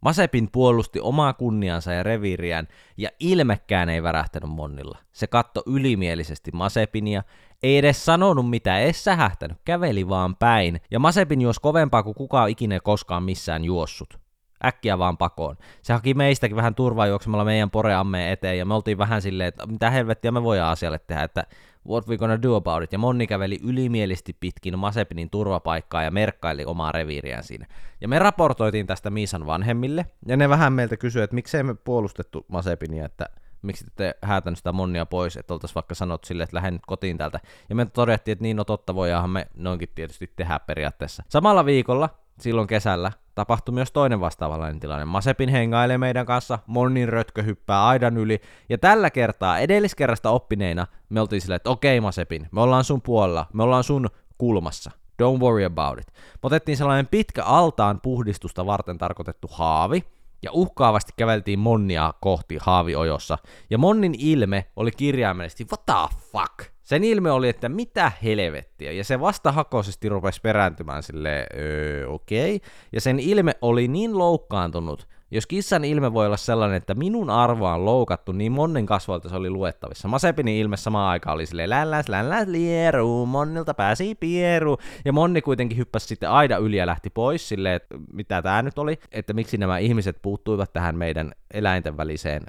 Masepin 0.00 0.48
puolusti 0.52 1.00
omaa 1.00 1.32
kunniansa 1.32 1.92
ja 1.92 2.02
reviiriään, 2.02 2.68
ja 2.96 3.08
ilmekään 3.18 3.88
ei 3.88 4.02
värähtänyt 4.02 4.50
Monnilla. 4.50 4.98
Se 5.12 5.26
katto 5.26 5.62
ylimielisesti 5.66 6.50
Masepinia, 6.54 7.22
ei 7.62 7.78
edes 7.78 8.04
sanonut 8.04 8.50
mitä, 8.50 8.78
ei 8.78 8.92
sähähtänyt, 8.92 9.58
käveli 9.64 10.08
vaan 10.08 10.36
päin, 10.36 10.80
ja 10.90 10.98
Masepin 10.98 11.40
juos 11.40 11.58
kovempaa 11.58 12.02
kuin 12.02 12.14
kukaan 12.14 12.50
ikinä 12.50 12.80
koskaan 12.80 13.22
missään 13.22 13.64
juossut 13.64 14.19
äkkiä 14.64 14.98
vaan 14.98 15.16
pakoon. 15.16 15.56
Se 15.82 15.92
haki 15.92 16.14
meistäkin 16.14 16.56
vähän 16.56 16.74
turvaa 16.74 17.06
juoksemalla 17.06 17.44
meidän 17.44 17.70
poreammeen 17.70 18.32
eteen, 18.32 18.58
ja 18.58 18.66
me 18.66 18.74
oltiin 18.74 18.98
vähän 18.98 19.22
silleen, 19.22 19.48
että 19.48 19.66
mitä 19.66 19.90
helvettiä 19.90 20.30
me 20.30 20.42
voidaan 20.42 20.72
asialle 20.72 20.98
tehdä, 20.98 21.22
että 21.22 21.44
what 21.88 22.08
we 22.08 22.16
gonna 22.18 22.42
do 22.42 22.56
about 22.56 22.82
it. 22.82 22.92
Ja 22.92 22.98
Monni 22.98 23.26
käveli 23.26 23.58
ylimielisesti 23.64 24.36
pitkin 24.40 24.78
Masepinin 24.78 25.30
turvapaikkaa 25.30 26.02
ja 26.02 26.10
merkkaili 26.10 26.64
omaa 26.64 26.92
reviiriään 26.92 27.44
siinä. 27.44 27.66
Ja 28.00 28.08
me 28.08 28.18
raportoitiin 28.18 28.86
tästä 28.86 29.10
Miisan 29.10 29.46
vanhemmille, 29.46 30.06
ja 30.26 30.36
ne 30.36 30.48
vähän 30.48 30.72
meiltä 30.72 30.96
kysyivät, 30.96 31.24
että 31.24 31.34
miksei 31.34 31.62
me 31.62 31.74
puolustettu 31.74 32.46
Masepinia, 32.48 33.04
että 33.04 33.26
miksi 33.62 33.86
te 33.96 34.14
häätänyt 34.22 34.58
sitä 34.58 34.72
monnia 34.72 35.06
pois, 35.06 35.36
että 35.36 35.54
oltaisiin 35.54 35.74
vaikka 35.74 35.94
sanottu 35.94 36.26
sille, 36.26 36.42
että 36.42 36.56
lähden 36.56 36.80
kotiin 36.86 37.18
täältä. 37.18 37.40
Ja 37.68 37.74
me 37.74 37.86
todettiin, 37.86 38.32
että 38.32 38.42
niin 38.42 38.56
no 38.56 38.64
totta 38.64 38.94
voidaanhan 38.94 39.30
me 39.30 39.46
noinkin 39.56 39.88
tietysti 39.94 40.32
tehdä 40.36 40.60
periaatteessa. 40.60 41.22
Samalla 41.28 41.64
viikolla 41.64 42.10
silloin 42.40 42.68
kesällä 42.68 43.12
tapahtui 43.34 43.74
myös 43.74 43.92
toinen 43.92 44.20
vastaavanlainen 44.20 44.80
tilanne. 44.80 45.04
Masepin 45.04 45.48
hengailee 45.48 45.98
meidän 45.98 46.26
kanssa, 46.26 46.58
Monnin 46.66 47.08
rötkö 47.08 47.42
hyppää 47.42 47.86
aidan 47.86 48.16
yli, 48.16 48.40
ja 48.68 48.78
tällä 48.78 49.10
kertaa 49.10 49.58
edelliskerrasta 49.58 50.30
oppineina 50.30 50.86
me 51.08 51.20
oltiin 51.20 51.40
silleen, 51.40 51.56
että 51.56 51.70
okei 51.70 51.98
okay, 51.98 52.06
Masepin, 52.06 52.48
me 52.52 52.60
ollaan 52.60 52.84
sun 52.84 53.02
puolella, 53.02 53.46
me 53.52 53.62
ollaan 53.62 53.84
sun 53.84 54.08
kulmassa. 54.38 54.90
Don't 55.22 55.40
worry 55.40 55.64
about 55.64 55.98
it. 55.98 56.06
Me 56.14 56.40
otettiin 56.42 56.76
sellainen 56.76 57.06
pitkä 57.06 57.44
altaan 57.44 58.00
puhdistusta 58.00 58.66
varten 58.66 58.98
tarkoitettu 58.98 59.48
haavi, 59.52 60.04
ja 60.42 60.50
uhkaavasti 60.52 61.12
käveltiin 61.16 61.58
Monnia 61.58 62.14
kohti 62.20 62.58
haaviojossa, 62.60 63.38
ja 63.70 63.78
Monnin 63.78 64.14
ilme 64.18 64.66
oli 64.76 64.90
kirjaimellisesti, 64.90 65.66
what 65.72 65.86
the 65.86 66.16
fuck? 66.32 66.79
Sen 66.90 67.04
ilme 67.04 67.30
oli, 67.30 67.48
että 67.48 67.68
mitä 67.68 68.12
helvettiä, 68.22 68.92
ja 68.92 69.04
se 69.04 69.20
vastahakoisesti 69.20 70.08
rupesi 70.08 70.40
perääntymään 70.40 71.02
sille 71.02 71.46
öö, 71.56 72.08
okei, 72.08 72.56
okay. 72.56 72.68
ja 72.92 73.00
sen 73.00 73.20
ilme 73.20 73.54
oli 73.62 73.88
niin 73.88 74.18
loukkaantunut, 74.18 75.08
jos 75.30 75.46
kissan 75.46 75.84
ilme 75.84 76.12
voi 76.12 76.26
olla 76.26 76.36
sellainen, 76.36 76.76
että 76.76 76.94
minun 76.94 77.30
arvoa 77.30 77.74
on 77.74 77.84
loukattu, 77.84 78.32
niin 78.32 78.52
monnen 78.52 78.86
kasvoilta 78.86 79.28
se 79.28 79.36
oli 79.36 79.50
luettavissa. 79.50 80.08
Masepinin 80.08 80.56
ilme 80.56 80.76
samaan 80.76 81.10
aikaan 81.10 81.34
oli 81.34 81.46
silleen 81.46 81.70
lälläs, 81.70 82.08
lälläs, 82.08 82.48
lieru, 82.48 83.26
monnilta 83.26 83.74
pääsi 83.74 84.14
pieru. 84.14 84.78
Ja 85.04 85.12
monni 85.12 85.42
kuitenkin 85.42 85.78
hyppäsi 85.78 86.06
sitten 86.06 86.30
aida 86.30 86.56
yli 86.56 86.76
ja 86.76 86.86
lähti 86.86 87.10
pois 87.10 87.48
silleen, 87.48 87.76
että 87.76 87.94
mitä 88.12 88.42
tämä 88.42 88.62
nyt 88.62 88.78
oli, 88.78 88.98
että 89.12 89.32
miksi 89.32 89.56
nämä 89.56 89.78
ihmiset 89.78 90.18
puuttuivat 90.22 90.72
tähän 90.72 90.96
meidän 90.96 91.32
eläinten 91.54 91.96
väliseen 91.96 92.42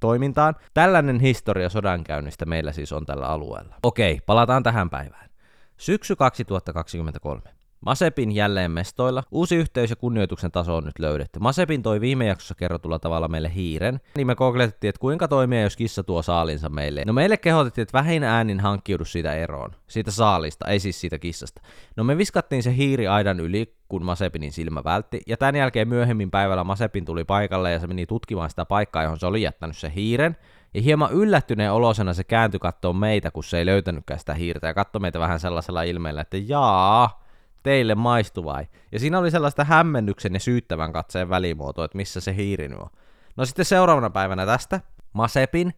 toimintaan. 0.00 0.54
Tällainen 0.74 1.20
historia 1.20 1.68
sodankäynnistä 1.68 2.46
meillä 2.46 2.72
siis 2.72 2.92
on 2.92 3.06
tällä 3.06 3.26
alueella. 3.26 3.74
Okei, 3.82 4.20
palataan 4.26 4.62
tähän 4.62 4.90
päivään. 4.90 5.30
Syksy 5.76 6.16
2023. 6.16 7.55
Masepin 7.80 8.32
jälleen 8.32 8.70
mestoilla. 8.70 9.22
Uusi 9.30 9.56
yhteys 9.56 9.90
ja 9.90 9.96
kunnioituksen 9.96 10.52
taso 10.52 10.76
on 10.76 10.84
nyt 10.84 10.98
löydetty. 10.98 11.38
Masepin 11.38 11.82
toi 11.82 12.00
viime 12.00 12.26
jaksossa 12.26 12.54
kerrotulla 12.54 12.98
tavalla 12.98 13.28
meille 13.28 13.54
hiiren, 13.54 14.00
niin 14.16 14.26
me 14.26 14.34
googletettiin, 14.34 14.88
että 14.88 15.00
kuinka 15.00 15.28
toimia, 15.28 15.62
jos 15.62 15.76
kissa 15.76 16.02
tuo 16.02 16.22
saalinsa 16.22 16.68
meille. 16.68 17.02
No 17.06 17.12
meille 17.12 17.36
kehotettiin, 17.36 17.82
että 17.82 17.98
vähin 17.98 18.24
äänin 18.24 18.60
hankkiudu 18.60 19.04
siitä 19.04 19.34
eroon. 19.34 19.70
Siitä 19.86 20.10
saalista, 20.10 20.68
ei 20.68 20.80
siis 20.80 21.00
siitä 21.00 21.18
kissasta. 21.18 21.62
No 21.96 22.04
me 22.04 22.18
viskattiin 22.18 22.62
se 22.62 22.76
hiiri 22.76 23.06
aidan 23.06 23.40
yli, 23.40 23.74
kun 23.88 24.04
Masepinin 24.04 24.52
silmä 24.52 24.84
vältti, 24.84 25.20
ja 25.26 25.36
tämän 25.36 25.56
jälkeen 25.56 25.88
myöhemmin 25.88 26.30
päivällä 26.30 26.64
Masepin 26.64 27.04
tuli 27.04 27.24
paikalle 27.24 27.72
ja 27.72 27.78
se 27.78 27.86
meni 27.86 28.06
tutkimaan 28.06 28.50
sitä 28.50 28.64
paikkaa, 28.64 29.02
johon 29.02 29.18
se 29.18 29.26
oli 29.26 29.42
jättänyt 29.42 29.76
se 29.76 29.92
hiiren. 29.94 30.36
Ja 30.74 30.82
hieman 30.82 31.12
yllättyneen 31.12 31.72
olosena 31.72 32.14
se 32.14 32.24
kääntyi 32.24 32.60
katsoa 32.60 32.92
meitä, 32.92 33.30
kun 33.30 33.44
se 33.44 33.58
ei 33.58 33.66
löytänytkään 33.66 34.20
sitä 34.20 34.34
hiirtä, 34.34 34.66
ja 34.66 34.74
katsoi 34.74 35.00
meitä 35.00 35.18
vähän 35.18 35.40
sellaisella 35.40 35.82
ilmeellä, 35.82 36.20
että 36.20 36.36
jaa, 36.36 37.25
teille 37.66 37.94
maistuvai. 37.94 38.66
Ja 38.92 38.98
siinä 38.98 39.18
oli 39.18 39.30
sellaista 39.30 39.64
hämmennyksen 39.64 40.34
ja 40.34 40.40
syyttävän 40.40 40.92
katseen 40.92 41.28
välimuotoa, 41.28 41.84
että 41.84 41.96
missä 41.96 42.20
se 42.20 42.36
hiiri 42.36 42.66
on. 42.74 42.90
No 43.36 43.44
sitten 43.44 43.64
seuraavana 43.64 44.10
päivänä 44.10 44.46
tästä 44.46 44.80
Masepin 45.12 45.74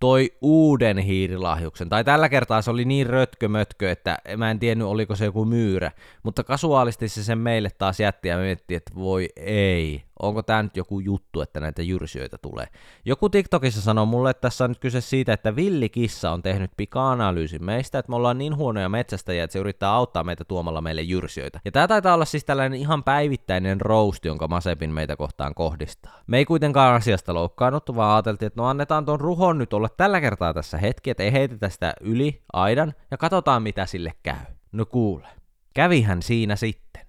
toi 0.00 0.30
uuden 0.40 0.98
hiirilahjuksen. 0.98 1.88
Tai 1.88 2.04
tällä 2.04 2.28
kertaa 2.28 2.62
se 2.62 2.70
oli 2.70 2.84
niin 2.84 3.06
rötkömötkö, 3.06 3.90
että 3.90 4.18
mä 4.36 4.50
en 4.50 4.58
tiennyt 4.58 4.88
oliko 4.88 5.16
se 5.16 5.24
joku 5.24 5.44
myyrä. 5.44 5.90
Mutta 6.22 6.44
kasuaalisti 6.44 7.08
se 7.08 7.24
sen 7.24 7.38
meille 7.38 7.70
taas 7.78 8.00
jätti 8.00 8.28
ja 8.28 8.38
mietti, 8.38 8.74
että 8.74 8.94
voi 8.94 9.28
ei 9.36 10.04
onko 10.22 10.42
tämä 10.42 10.62
nyt 10.62 10.76
joku 10.76 11.00
juttu, 11.00 11.40
että 11.40 11.60
näitä 11.60 11.82
jyrsijöitä 11.82 12.38
tulee. 12.38 12.66
Joku 13.04 13.28
TikTokissa 13.28 13.80
sanoi 13.80 14.06
mulle, 14.06 14.30
että 14.30 14.40
tässä 14.40 14.64
on 14.64 14.70
nyt 14.70 14.78
kyse 14.78 15.00
siitä, 15.00 15.32
että 15.32 15.56
villikissa 15.56 16.30
on 16.30 16.42
tehnyt 16.42 16.70
pika-analyysin 16.76 17.64
meistä, 17.64 17.98
että 17.98 18.10
me 18.10 18.16
ollaan 18.16 18.38
niin 18.38 18.56
huonoja 18.56 18.88
metsästäjiä, 18.88 19.44
että 19.44 19.52
se 19.52 19.58
yrittää 19.58 19.92
auttaa 19.92 20.24
meitä 20.24 20.44
tuomalla 20.44 20.80
meille 20.80 21.02
jyrsijöitä. 21.02 21.60
Ja 21.64 21.72
tämä 21.72 21.88
taitaa 21.88 22.14
olla 22.14 22.24
siis 22.24 22.44
tällainen 22.44 22.80
ihan 22.80 23.04
päivittäinen 23.04 23.80
roast, 23.80 24.24
jonka 24.24 24.48
Masepin 24.48 24.90
meitä 24.90 25.16
kohtaan 25.16 25.54
kohdistaa. 25.54 26.20
Me 26.26 26.38
ei 26.38 26.44
kuitenkaan 26.44 26.94
asiasta 26.94 27.34
loukkaannuttu, 27.34 27.96
vaan 27.96 28.14
ajateltiin, 28.14 28.46
että 28.46 28.60
no 28.60 28.68
annetaan 28.68 29.04
tuon 29.04 29.20
ruhon 29.20 29.58
nyt 29.58 29.72
olla 29.72 29.88
tällä 29.96 30.20
kertaa 30.20 30.54
tässä 30.54 30.78
hetki, 30.78 31.10
että 31.10 31.22
ei 31.22 31.32
heitetä 31.32 31.68
sitä 31.68 31.94
yli 32.00 32.42
aidan 32.52 32.94
ja 33.10 33.16
katsotaan 33.16 33.62
mitä 33.62 33.86
sille 33.86 34.12
käy. 34.22 34.36
No 34.72 34.86
kuule, 34.86 35.28
kävihän 35.74 36.22
siinä 36.22 36.56
sitten. 36.56 37.07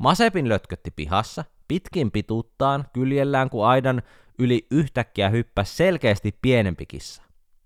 Masepin 0.00 0.48
lötkötti 0.48 0.90
pihassa, 0.90 1.44
pitkin 1.68 2.10
pituuttaan 2.10 2.84
kyljellään, 2.92 3.50
kun 3.50 3.66
aidan 3.66 4.02
yli 4.38 4.66
yhtäkkiä 4.70 5.28
hyppäsi 5.28 5.76
selkeästi 5.76 6.38
pienempi 6.42 6.86
kissa. 6.86 7.22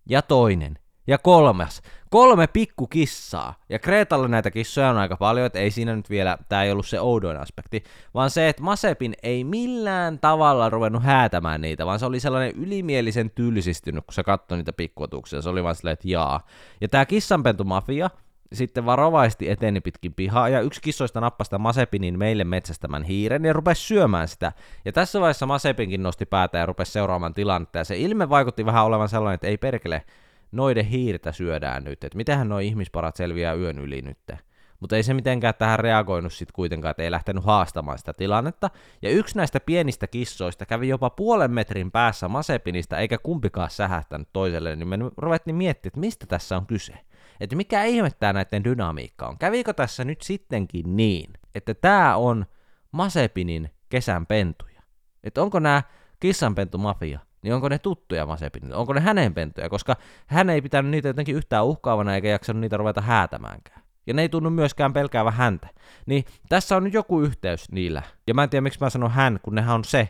Ja 0.08 0.22
toinen. 0.22 0.78
Ja 1.06 1.18
kolmas. 1.18 1.82
Kolme 2.10 2.46
pikkukissaa. 2.46 3.54
Ja 3.68 3.78
Kreetalla 3.78 4.28
näitä 4.28 4.50
kissoja 4.50 4.90
on 4.90 4.98
aika 4.98 5.16
paljon, 5.16 5.46
että 5.46 5.58
ei 5.58 5.70
siinä 5.70 5.96
nyt 5.96 6.10
vielä, 6.10 6.38
tämä 6.48 6.64
ei 6.64 6.72
ollut 6.72 6.86
se 6.86 7.00
oudoin 7.00 7.36
aspekti, 7.36 7.84
vaan 8.14 8.30
se, 8.30 8.48
että 8.48 8.62
Masepin 8.62 9.14
ei 9.22 9.44
millään 9.44 10.18
tavalla 10.18 10.70
ruvennut 10.70 11.02
häätämään 11.02 11.60
niitä, 11.60 11.86
vaan 11.86 11.98
se 11.98 12.06
oli 12.06 12.20
sellainen 12.20 12.56
ylimielisen 12.56 13.30
tylsistynyt, 13.30 14.04
kun 14.06 14.14
se 14.14 14.22
katsoi 14.22 14.58
niitä 14.58 14.72
pikkuotuksia. 14.72 15.42
Se 15.42 15.48
oli 15.48 15.64
vaan 15.64 15.74
silleen, 15.74 15.92
että 15.92 16.08
jaa. 16.08 16.46
Ja 16.80 16.88
tämä 16.88 17.06
kissanpentumafia, 17.06 18.10
sitten 18.52 18.86
varovaisesti 18.86 19.50
eteni 19.50 19.80
pitkin 19.80 20.14
pihaa, 20.14 20.48
ja 20.48 20.60
yksi 20.60 20.80
kissoista 20.82 21.20
nappasi 21.20 21.58
Masepinin 21.58 22.18
meille 22.18 22.44
metsästämän 22.44 23.02
hiiren 23.02 23.44
ja 23.44 23.52
rupesi 23.52 23.82
syömään 23.82 24.28
sitä. 24.28 24.52
Ja 24.84 24.92
tässä 24.92 25.20
vaiheessa 25.20 25.46
Masepinkin 25.46 26.02
nosti 26.02 26.26
päätä 26.26 26.58
ja 26.58 26.66
rupesi 26.66 26.92
seuraamaan 26.92 27.34
tilannetta, 27.34 27.78
ja 27.78 27.84
se 27.84 27.96
ilme 27.98 28.28
vaikutti 28.28 28.66
vähän 28.66 28.84
olevan 28.84 29.08
sellainen, 29.08 29.34
että 29.34 29.46
ei 29.46 29.58
perkele, 29.58 30.02
noiden 30.52 30.84
hiirtä 30.84 31.32
syödään 31.32 31.84
nyt, 31.84 32.04
että 32.04 32.16
mitähän 32.16 32.48
nuo 32.48 32.58
ihmisparat 32.58 33.16
selviää 33.16 33.54
yön 33.54 33.78
yli 33.78 34.02
nyt. 34.02 34.18
Mutta 34.80 34.96
ei 34.96 35.02
se 35.02 35.14
mitenkään 35.14 35.54
tähän 35.58 35.78
reagoinut 35.78 36.32
sitten 36.32 36.54
kuitenkaan, 36.54 36.90
että 36.90 37.02
ei 37.02 37.10
lähtenyt 37.10 37.44
haastamaan 37.44 37.98
sitä 37.98 38.12
tilannetta. 38.12 38.70
Ja 39.02 39.10
yksi 39.10 39.36
näistä 39.36 39.60
pienistä 39.60 40.06
kissoista 40.06 40.66
kävi 40.66 40.88
jopa 40.88 41.10
puolen 41.10 41.50
metrin 41.50 41.90
päässä 41.90 42.28
Masepinista, 42.28 42.98
eikä 42.98 43.18
kumpikaan 43.18 43.70
sähähtänyt 43.70 44.28
toiselle, 44.32 44.76
niin 44.76 44.88
me 44.88 44.98
ruvettiin 45.16 45.56
miettimään, 45.56 45.90
että 45.90 46.00
mistä 46.00 46.26
tässä 46.26 46.56
on 46.56 46.66
kyse 46.66 46.94
että 47.40 47.56
mikä 47.56 47.84
ihmettää 47.84 48.32
näiden 48.32 48.64
dynamiikka 48.64 49.26
on. 49.26 49.38
Kävikö 49.38 49.72
tässä 49.72 50.04
nyt 50.04 50.22
sittenkin 50.22 50.96
niin, 50.96 51.30
että 51.54 51.74
tämä 51.74 52.16
on 52.16 52.46
Masepinin 52.92 53.70
kesän 53.88 54.26
pentuja? 54.26 54.82
Että 55.24 55.42
onko 55.42 55.58
nämä 55.58 55.82
kissanpentumafia, 56.20 57.18
niin 57.42 57.54
onko 57.54 57.68
ne 57.68 57.78
tuttuja 57.78 58.26
Masepinille? 58.26 58.76
Onko 58.76 58.92
ne 58.92 59.00
hänen 59.00 59.34
pentuja? 59.34 59.68
Koska 59.68 59.96
hän 60.26 60.50
ei 60.50 60.62
pitänyt 60.62 60.90
niitä 60.90 61.08
jotenkin 61.08 61.36
yhtään 61.36 61.64
uhkaavana 61.64 62.14
eikä 62.14 62.28
jaksanut 62.28 62.60
niitä 62.60 62.76
ruveta 62.76 63.00
häätämäänkään. 63.00 63.82
Ja 64.06 64.14
ne 64.14 64.22
ei 64.22 64.28
tunnu 64.28 64.50
myöskään 64.50 64.92
pelkäävä 64.92 65.30
häntä. 65.30 65.68
Niin 66.06 66.24
tässä 66.48 66.76
on 66.76 66.84
nyt 66.84 66.94
joku 66.94 67.20
yhteys 67.20 67.72
niillä. 67.72 68.02
Ja 68.26 68.34
mä 68.34 68.42
en 68.42 68.50
tiedä 68.50 68.60
miksi 68.60 68.80
mä 68.80 68.90
sanon 68.90 69.10
hän, 69.10 69.40
kun 69.42 69.54
nehän 69.54 69.74
on 69.74 69.84
se. 69.84 70.08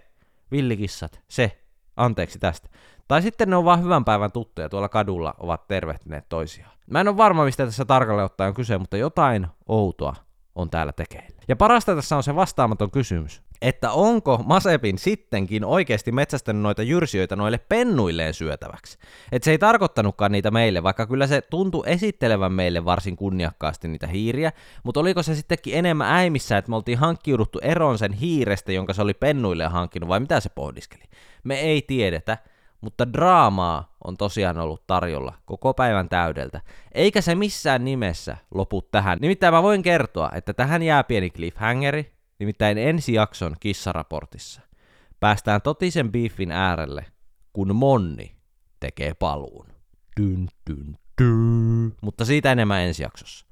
Villikissat, 0.50 1.21
se. 1.28 1.63
Anteeksi 1.96 2.38
tästä. 2.38 2.68
Tai 3.08 3.22
sitten 3.22 3.50
ne 3.50 3.56
on 3.56 3.64
vaan 3.64 3.82
hyvän 3.82 4.04
päivän 4.04 4.32
tuttuja 4.32 4.68
tuolla 4.68 4.88
kadulla 4.88 5.34
ovat 5.38 5.66
tervehtineet 5.66 6.28
toisiaan. 6.28 6.72
Mä 6.90 7.00
en 7.00 7.08
ole 7.08 7.16
varma, 7.16 7.44
mistä 7.44 7.64
tässä 7.66 7.84
tarkalleen 7.84 8.26
ottaen 8.26 8.48
on 8.48 8.54
kyse, 8.54 8.78
mutta 8.78 8.96
jotain 8.96 9.46
outoa 9.68 10.14
on 10.54 10.70
täällä 10.70 10.92
tekeillä. 10.92 11.40
Ja 11.48 11.56
parasta 11.56 11.94
tässä 11.94 12.16
on 12.16 12.22
se 12.22 12.34
vastaamaton 12.34 12.90
kysymys, 12.90 13.42
että 13.62 13.92
onko 13.92 14.40
Masepin 14.46 14.99
sittenkin 14.99 15.64
oikeasti 15.64 16.12
metsästänyt 16.12 16.62
noita 16.62 16.82
jyrsijöitä 16.82 17.37
noille 17.37 17.58
pennuilleen 17.58 18.34
syötäväksi. 18.34 18.99
Että 19.32 19.44
se 19.44 19.50
ei 19.50 19.58
tarkoittanutkaan 19.58 20.32
niitä 20.32 20.50
meille, 20.50 20.82
vaikka 20.82 21.06
kyllä 21.06 21.26
se 21.26 21.40
tuntui 21.40 21.84
esittelevän 21.87 22.52
meille 22.52 22.84
varsin 22.84 23.16
kunniakkaasti 23.16 23.88
niitä 23.88 24.06
hiiriä, 24.06 24.52
mutta 24.82 25.00
oliko 25.00 25.23
se 25.23 25.34
sittenkin 25.34 25.75
enemmän 25.75 26.12
äimissä, 26.12 26.58
että 26.58 26.70
me 26.70 26.76
oltiin 26.76 26.99
hankkiuduttu 26.99 27.58
eron 27.62 27.99
sen 27.99 28.12
hiirestä, 28.12 28.73
jonka 28.73 28.92
se 28.92 29.02
oli 29.02 29.14
pennuille 29.14 29.66
hankkinut, 29.66 30.08
vai 30.08 30.20
mitä 30.20 30.40
se 30.40 30.49
pohdiskeli? 30.49 31.04
Me 31.44 31.61
ei 31.61 31.82
tiedetä, 31.82 32.38
mutta 32.80 33.12
draamaa 33.12 33.94
on 34.04 34.16
tosiaan 34.16 34.58
ollut 34.58 34.87
tarjolla 34.87 35.34
koko 35.44 35.75
päivän 35.75 36.08
täydeltä, 36.08 36.61
eikä 36.92 37.20
se 37.20 37.34
missään 37.34 37.84
nimessä 37.84 38.37
lopu 38.54 38.82
tähän. 38.82 39.18
Nimittäin 39.20 39.54
mä 39.54 39.62
voin 39.62 39.82
kertoa, 39.82 40.30
että 40.34 40.54
tähän 40.54 40.82
jää 40.82 41.04
pieni 41.04 41.30
cliffhangeri, 41.30 42.13
nimittäin 42.44 42.78
ensi 42.78 43.12
jakson 43.12 43.56
kissaraportissa. 43.60 44.60
Päästään 45.20 45.62
totisen 45.62 46.12
beefin 46.12 46.52
äärelle, 46.52 47.04
kun 47.52 47.76
Monni 47.76 48.36
tekee 48.80 49.14
paluun. 49.14 49.66
Dyn, 50.20 50.48
dyn, 50.70 50.98
dyn. 51.22 51.92
Mutta 52.00 52.24
siitä 52.24 52.52
enemmän 52.52 52.80
ensi 52.80 53.02
jaksossa. 53.02 53.46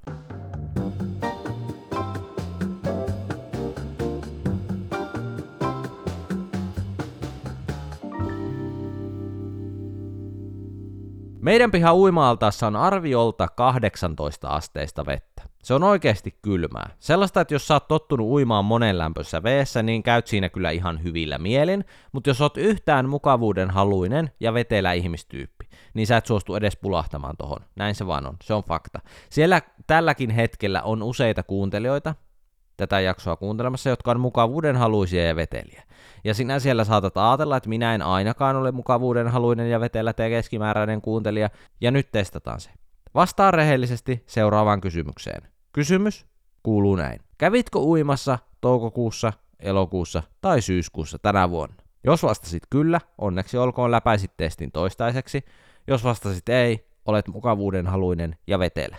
Meidän 11.41 11.71
piha 11.71 11.93
uimaaltaassa 11.95 12.67
on 12.67 12.75
arviolta 12.75 13.47
18 13.47 14.47
asteista 14.47 15.05
vettä. 15.05 15.32
Se 15.63 15.73
on 15.73 15.83
oikeasti 15.83 16.37
kylmää. 16.41 16.89
Sellaista, 16.99 17.41
että 17.41 17.53
jos 17.53 17.67
sä 17.67 17.73
oot 17.73 17.87
tottunut 17.87 18.27
uimaan 18.27 18.65
monen 18.65 18.97
lämpössä 18.97 19.43
veessä, 19.43 19.83
niin 19.83 20.03
käyt 20.03 20.27
siinä 20.27 20.49
kyllä 20.49 20.69
ihan 20.69 21.03
hyvillä 21.03 21.37
mielin, 21.37 21.85
mutta 22.11 22.29
jos 22.29 22.41
oot 22.41 22.57
yhtään 22.57 23.09
mukavuuden 23.09 23.69
haluinen 23.69 24.31
ja 24.39 24.53
vetelä 24.53 24.93
ihmistyyppi, 24.93 25.65
niin 25.93 26.07
sä 26.07 26.17
et 26.17 26.25
suostu 26.25 26.55
edes 26.55 26.77
pulahtamaan 26.77 27.37
tohon. 27.37 27.59
Näin 27.75 27.95
se 27.95 28.07
vaan 28.07 28.27
on, 28.27 28.37
se 28.43 28.53
on 28.53 28.63
fakta. 28.63 28.99
Siellä 29.29 29.61
tälläkin 29.87 30.29
hetkellä 30.29 30.81
on 30.81 31.03
useita 31.03 31.43
kuuntelijoita, 31.43 32.15
tätä 32.77 32.99
jaksoa 32.99 33.35
kuuntelemassa, 33.35 33.89
jotka 33.89 34.11
on 34.11 34.19
mukavuuden 34.19 34.75
haluisia 34.75 35.27
ja 35.27 35.35
veteliä. 35.35 35.83
Ja 36.23 36.33
sinä 36.33 36.59
siellä 36.59 36.83
saatat 36.83 37.17
ajatella, 37.17 37.57
että 37.57 37.69
minä 37.69 37.95
en 37.95 38.01
ainakaan 38.01 38.55
ole 38.55 38.71
mukavuuden 38.71 39.27
haluinen 39.27 39.69
ja 39.69 39.79
vetellä 39.79 40.13
te 40.13 40.29
keskimääräinen 40.29 41.01
kuuntelija, 41.01 41.49
ja 41.81 41.91
nyt 41.91 42.11
testataan 42.11 42.59
se. 42.59 42.69
Vastaa 43.15 43.51
rehellisesti 43.51 44.23
seuraavaan 44.25 44.81
kysymykseen. 44.81 45.52
Kysymys 45.73 46.25
kuuluu 46.63 46.95
näin. 46.95 47.19
Kävitkö 47.37 47.79
uimassa 47.79 48.39
toukokuussa, 48.61 49.33
elokuussa 49.59 50.23
tai 50.41 50.61
syyskuussa 50.61 51.19
tänä 51.19 51.49
vuonna? 51.49 51.75
Jos 52.03 52.23
vastasit 52.23 52.63
kyllä, 52.69 53.01
onneksi 53.17 53.57
olkoon 53.57 53.91
läpäisit 53.91 54.31
testin 54.37 54.71
toistaiseksi. 54.71 55.45
Jos 55.87 56.03
vastasit 56.03 56.49
ei, 56.49 56.87
olet 57.05 57.27
mukavuuden 57.27 57.87
haluinen 57.87 58.35
ja 58.47 58.59
vetelä. 58.59 58.97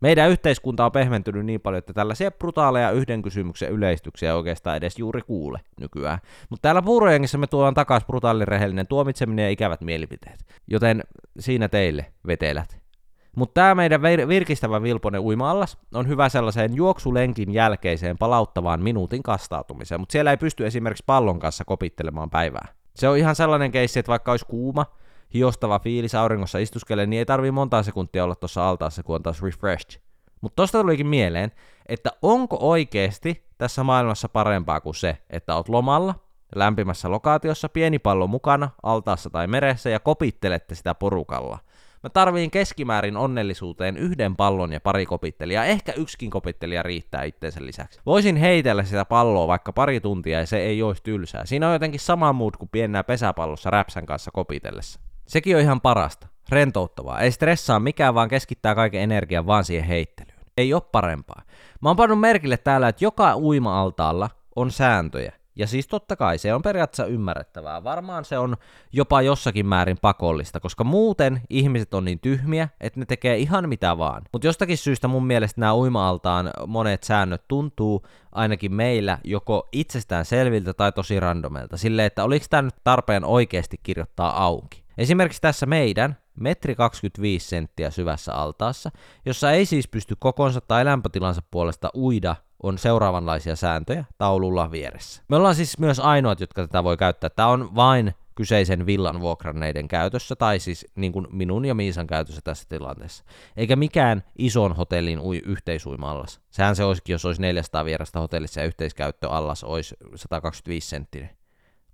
Meidän 0.00 0.30
yhteiskunta 0.30 0.84
on 0.84 0.92
pehmentynyt 0.92 1.46
niin 1.46 1.60
paljon, 1.60 1.78
että 1.78 1.92
tällaisia 1.92 2.30
brutaaleja 2.30 2.90
yhden 2.90 3.22
kysymyksen 3.22 3.70
yleistyksiä 3.72 4.36
oikeastaan 4.36 4.76
edes 4.76 4.98
juuri 4.98 5.22
kuule 5.22 5.60
nykyään. 5.80 6.18
Mutta 6.50 6.62
täällä 6.62 6.82
puurojengissä 6.82 7.38
me 7.38 7.46
tuodaan 7.46 7.74
takaisin 7.74 8.06
brutaali 8.06 8.44
rehellinen 8.44 8.86
tuomitseminen 8.86 9.42
ja 9.42 9.50
ikävät 9.50 9.80
mielipiteet. 9.80 10.44
Joten 10.66 11.04
siinä 11.38 11.68
teille 11.68 12.12
vetelät. 12.26 12.87
Mutta 13.36 13.54
tämä 13.54 13.74
meidän 13.74 14.02
virkistävä 14.28 14.82
Vilponen 14.82 15.20
uima-allas 15.20 15.78
on 15.94 16.08
hyvä 16.08 16.28
sellaiseen 16.28 16.74
juoksulenkin 16.76 17.52
jälkeiseen 17.52 18.18
palauttavaan 18.18 18.82
minuutin 18.82 19.22
kastautumiseen, 19.22 20.00
mutta 20.00 20.12
siellä 20.12 20.30
ei 20.30 20.36
pysty 20.36 20.66
esimerkiksi 20.66 21.04
pallon 21.06 21.38
kanssa 21.38 21.64
kopittelemaan 21.64 22.30
päivää. 22.30 22.68
Se 22.96 23.08
on 23.08 23.16
ihan 23.18 23.36
sellainen 23.36 23.70
keissi, 23.70 23.98
että 23.98 24.10
vaikka 24.10 24.30
olisi 24.30 24.46
kuuma, 24.46 24.86
hiostava 25.34 25.78
fiilis 25.78 26.14
auringossa 26.14 26.58
istuskelee, 26.58 27.06
niin 27.06 27.18
ei 27.18 27.26
tarvii 27.26 27.50
monta 27.50 27.82
sekuntia 27.82 28.24
olla 28.24 28.34
tuossa 28.34 28.68
altaassa, 28.68 29.02
kun 29.02 29.14
on 29.14 29.22
taas 29.22 29.42
refreshed. 29.42 30.00
Mutta 30.40 30.56
tosta 30.56 30.80
tulikin 30.80 31.06
mieleen, 31.06 31.52
että 31.86 32.10
onko 32.22 32.56
oikeasti 32.60 33.44
tässä 33.58 33.84
maailmassa 33.84 34.28
parempaa 34.28 34.80
kuin 34.80 34.94
se, 34.94 35.18
että 35.30 35.56
oot 35.56 35.68
lomalla, 35.68 36.14
lämpimässä 36.54 37.10
lokaatiossa, 37.10 37.68
pieni 37.68 37.98
pallo 37.98 38.26
mukana, 38.26 38.70
altaassa 38.82 39.30
tai 39.30 39.46
meressä 39.46 39.90
ja 39.90 40.00
kopittelette 40.00 40.74
sitä 40.74 40.94
porukalla. 40.94 41.58
Mä 42.02 42.10
tarviin 42.10 42.50
keskimäärin 42.50 43.16
onnellisuuteen 43.16 43.96
yhden 43.96 44.36
pallon 44.36 44.72
ja 44.72 44.80
pari 44.80 45.06
kopittelijaa, 45.06 45.64
ehkä 45.64 45.92
yksikin 45.92 46.30
kopittelija 46.30 46.82
riittää 46.82 47.22
itsensä 47.22 47.60
lisäksi. 47.64 48.00
Voisin 48.06 48.36
heitellä 48.36 48.84
sitä 48.84 49.04
palloa 49.04 49.46
vaikka 49.48 49.72
pari 49.72 50.00
tuntia 50.00 50.38
ja 50.38 50.46
se 50.46 50.58
ei 50.58 50.82
olisi 50.82 51.02
tylsää. 51.02 51.46
Siinä 51.46 51.66
on 51.66 51.72
jotenkin 51.72 52.00
sama 52.00 52.32
mood 52.32 52.54
kuin 52.58 52.68
pienää 52.68 53.04
pesäpallossa 53.04 53.70
räpsän 53.70 54.06
kanssa 54.06 54.30
kopitellessa. 54.30 55.00
Sekin 55.26 55.56
on 55.56 55.62
ihan 55.62 55.80
parasta. 55.80 56.26
Rentouttavaa. 56.48 57.20
Ei 57.20 57.30
stressaa 57.30 57.80
mikään, 57.80 58.14
vaan 58.14 58.28
keskittää 58.28 58.74
kaiken 58.74 59.02
energian 59.02 59.46
vaan 59.46 59.64
siihen 59.64 59.88
heittelyyn. 59.88 60.38
Ei 60.56 60.74
ole 60.74 60.82
parempaa. 60.92 61.42
Mä 61.80 61.88
oon 61.88 61.96
pannut 61.96 62.20
merkille 62.20 62.56
täällä, 62.56 62.88
että 62.88 63.04
joka 63.04 63.36
uima-altaalla 63.36 64.30
on 64.56 64.70
sääntöjä. 64.70 65.32
Ja 65.58 65.66
siis 65.66 65.86
totta 65.86 66.16
kai 66.16 66.38
se 66.38 66.54
on 66.54 66.62
periaatteessa 66.62 67.06
ymmärrettävää. 67.06 67.84
Varmaan 67.84 68.24
se 68.24 68.38
on 68.38 68.56
jopa 68.92 69.22
jossakin 69.22 69.66
määrin 69.66 69.98
pakollista, 70.02 70.60
koska 70.60 70.84
muuten 70.84 71.40
ihmiset 71.50 71.94
on 71.94 72.04
niin 72.04 72.20
tyhmiä, 72.20 72.68
että 72.80 73.00
ne 73.00 73.06
tekee 73.06 73.38
ihan 73.38 73.68
mitä 73.68 73.98
vaan. 73.98 74.22
Mutta 74.32 74.46
jostakin 74.46 74.78
syystä 74.78 75.08
mun 75.08 75.26
mielestä 75.26 75.60
nämä 75.60 75.74
uima-altaan 75.74 76.50
monet 76.66 77.02
säännöt 77.02 77.42
tuntuu 77.48 78.06
ainakin 78.32 78.74
meillä 78.74 79.18
joko 79.24 79.68
itsestään 79.72 80.24
selviltä 80.24 80.74
tai 80.74 80.92
tosi 80.92 81.20
randomilta. 81.20 81.76
Silleen, 81.76 82.06
että 82.06 82.24
oliko 82.24 82.46
tämä 82.50 82.62
nyt 82.62 82.74
tarpeen 82.84 83.24
oikeasti 83.24 83.76
kirjoittaa 83.82 84.44
auki. 84.44 84.84
Esimerkiksi 84.98 85.40
tässä 85.40 85.66
meidän 85.66 86.16
metri 86.40 86.74
25 86.74 87.48
senttiä 87.48 87.90
syvässä 87.90 88.34
altaassa, 88.34 88.90
jossa 89.26 89.52
ei 89.52 89.66
siis 89.66 89.88
pysty 89.88 90.16
kokonsa 90.18 90.60
tai 90.60 90.84
lämpötilansa 90.84 91.42
puolesta 91.50 91.90
uida 91.96 92.36
on 92.62 92.78
seuraavanlaisia 92.78 93.56
sääntöjä 93.56 94.04
taululla 94.18 94.70
vieressä. 94.70 95.22
Me 95.28 95.36
ollaan 95.36 95.54
siis 95.54 95.78
myös 95.78 96.00
ainoat, 96.00 96.40
jotka 96.40 96.62
tätä 96.62 96.84
voi 96.84 96.96
käyttää. 96.96 97.30
Tämä 97.30 97.48
on 97.48 97.74
vain 97.74 98.14
kyseisen 98.34 98.86
villan 98.86 99.20
vuokranneiden 99.20 99.88
käytössä, 99.88 100.36
tai 100.36 100.58
siis 100.58 100.86
niin 100.94 101.12
kuin 101.12 101.26
minun 101.30 101.64
ja 101.64 101.74
Miisan 101.74 102.06
käytössä 102.06 102.40
tässä 102.44 102.66
tilanteessa. 102.68 103.24
Eikä 103.56 103.76
mikään 103.76 104.24
ison 104.38 104.76
hotellin 104.76 105.20
ui 105.20 105.42
yhteisuima-allas. 105.44 106.40
Sehän 106.50 106.76
se 106.76 106.84
olisikin, 106.84 107.12
jos 107.12 107.24
olisi 107.24 107.40
400 107.40 107.84
vierasta 107.84 108.20
hotellissa 108.20 108.60
ja 108.60 108.66
yhteiskäyttö 108.66 109.28
allas 109.28 109.64
olisi 109.64 109.96
125 110.14 110.88
senttinen. 110.88 111.30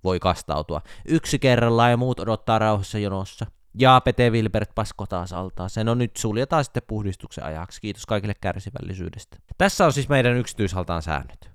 Voi 0.03 0.19
kastautua. 0.19 0.81
Yksi 1.05 1.39
kerrallaan 1.39 1.91
ja 1.91 1.97
muut 1.97 2.19
odottaa 2.19 2.59
rauhassa 2.59 2.99
jonossa. 2.99 3.45
Ja 3.79 4.01
Pete 4.01 4.29
Wilbert 4.29 4.69
pasko 4.75 5.05
taas 5.05 5.33
altaa. 5.33 5.69
Sen 5.69 5.89
on 5.89 5.97
nyt 5.97 6.17
suljetaan 6.17 6.63
sitten 6.63 6.83
puhdistuksen 6.87 7.43
ajaksi. 7.43 7.81
Kiitos 7.81 8.05
kaikille 8.05 8.33
kärsivällisyydestä. 8.41 9.37
Tässä 9.57 9.85
on 9.85 9.93
siis 9.93 10.09
meidän 10.09 10.37
yksityishaltaan 10.37 11.01
säännöt. 11.01 11.51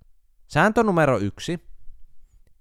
Sääntö 0.46 0.82
numero 0.82 1.18
yksi. 1.18 1.60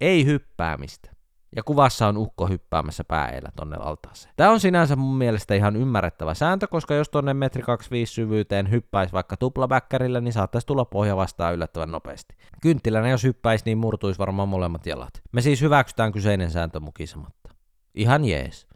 Ei 0.01 0.25
hyppäämistä. 0.25 1.11
Ja 1.55 1.63
kuvassa 1.63 2.07
on 2.07 2.17
ukko 2.17 2.47
hyppäämässä 2.47 3.03
pääellä 3.03 3.49
tonne 3.55 3.77
altaaseen. 3.79 4.33
Tämä 4.35 4.51
on 4.51 4.59
sinänsä 4.59 4.95
mun 4.95 5.17
mielestä 5.17 5.55
ihan 5.55 5.75
ymmärrettävä 5.75 6.33
sääntö, 6.33 6.67
koska 6.67 6.93
jos 6.93 7.09
tonne 7.09 7.33
metri 7.33 7.61
25 7.61 8.13
syvyyteen 8.13 8.71
hyppäisi 8.71 9.13
vaikka 9.13 9.37
tuplabäkkärillä, 9.37 10.21
niin 10.21 10.33
saattaisi 10.33 10.67
tulla 10.67 10.85
pohja 10.85 11.15
vastaan 11.15 11.53
yllättävän 11.53 11.91
nopeasti. 11.91 12.35
Kynttilänä 12.61 13.09
jos 13.09 13.23
hyppäisi, 13.23 13.65
niin 13.65 13.77
murtuisi 13.77 14.19
varmaan 14.19 14.49
molemmat 14.49 14.85
jalat. 14.85 15.21
Me 15.31 15.41
siis 15.41 15.61
hyväksytään 15.61 16.11
kyseinen 16.11 16.51
sääntö 16.51 16.79
mukisematta. 16.79 17.49
Ihan 17.95 18.25
jees. 18.25 18.68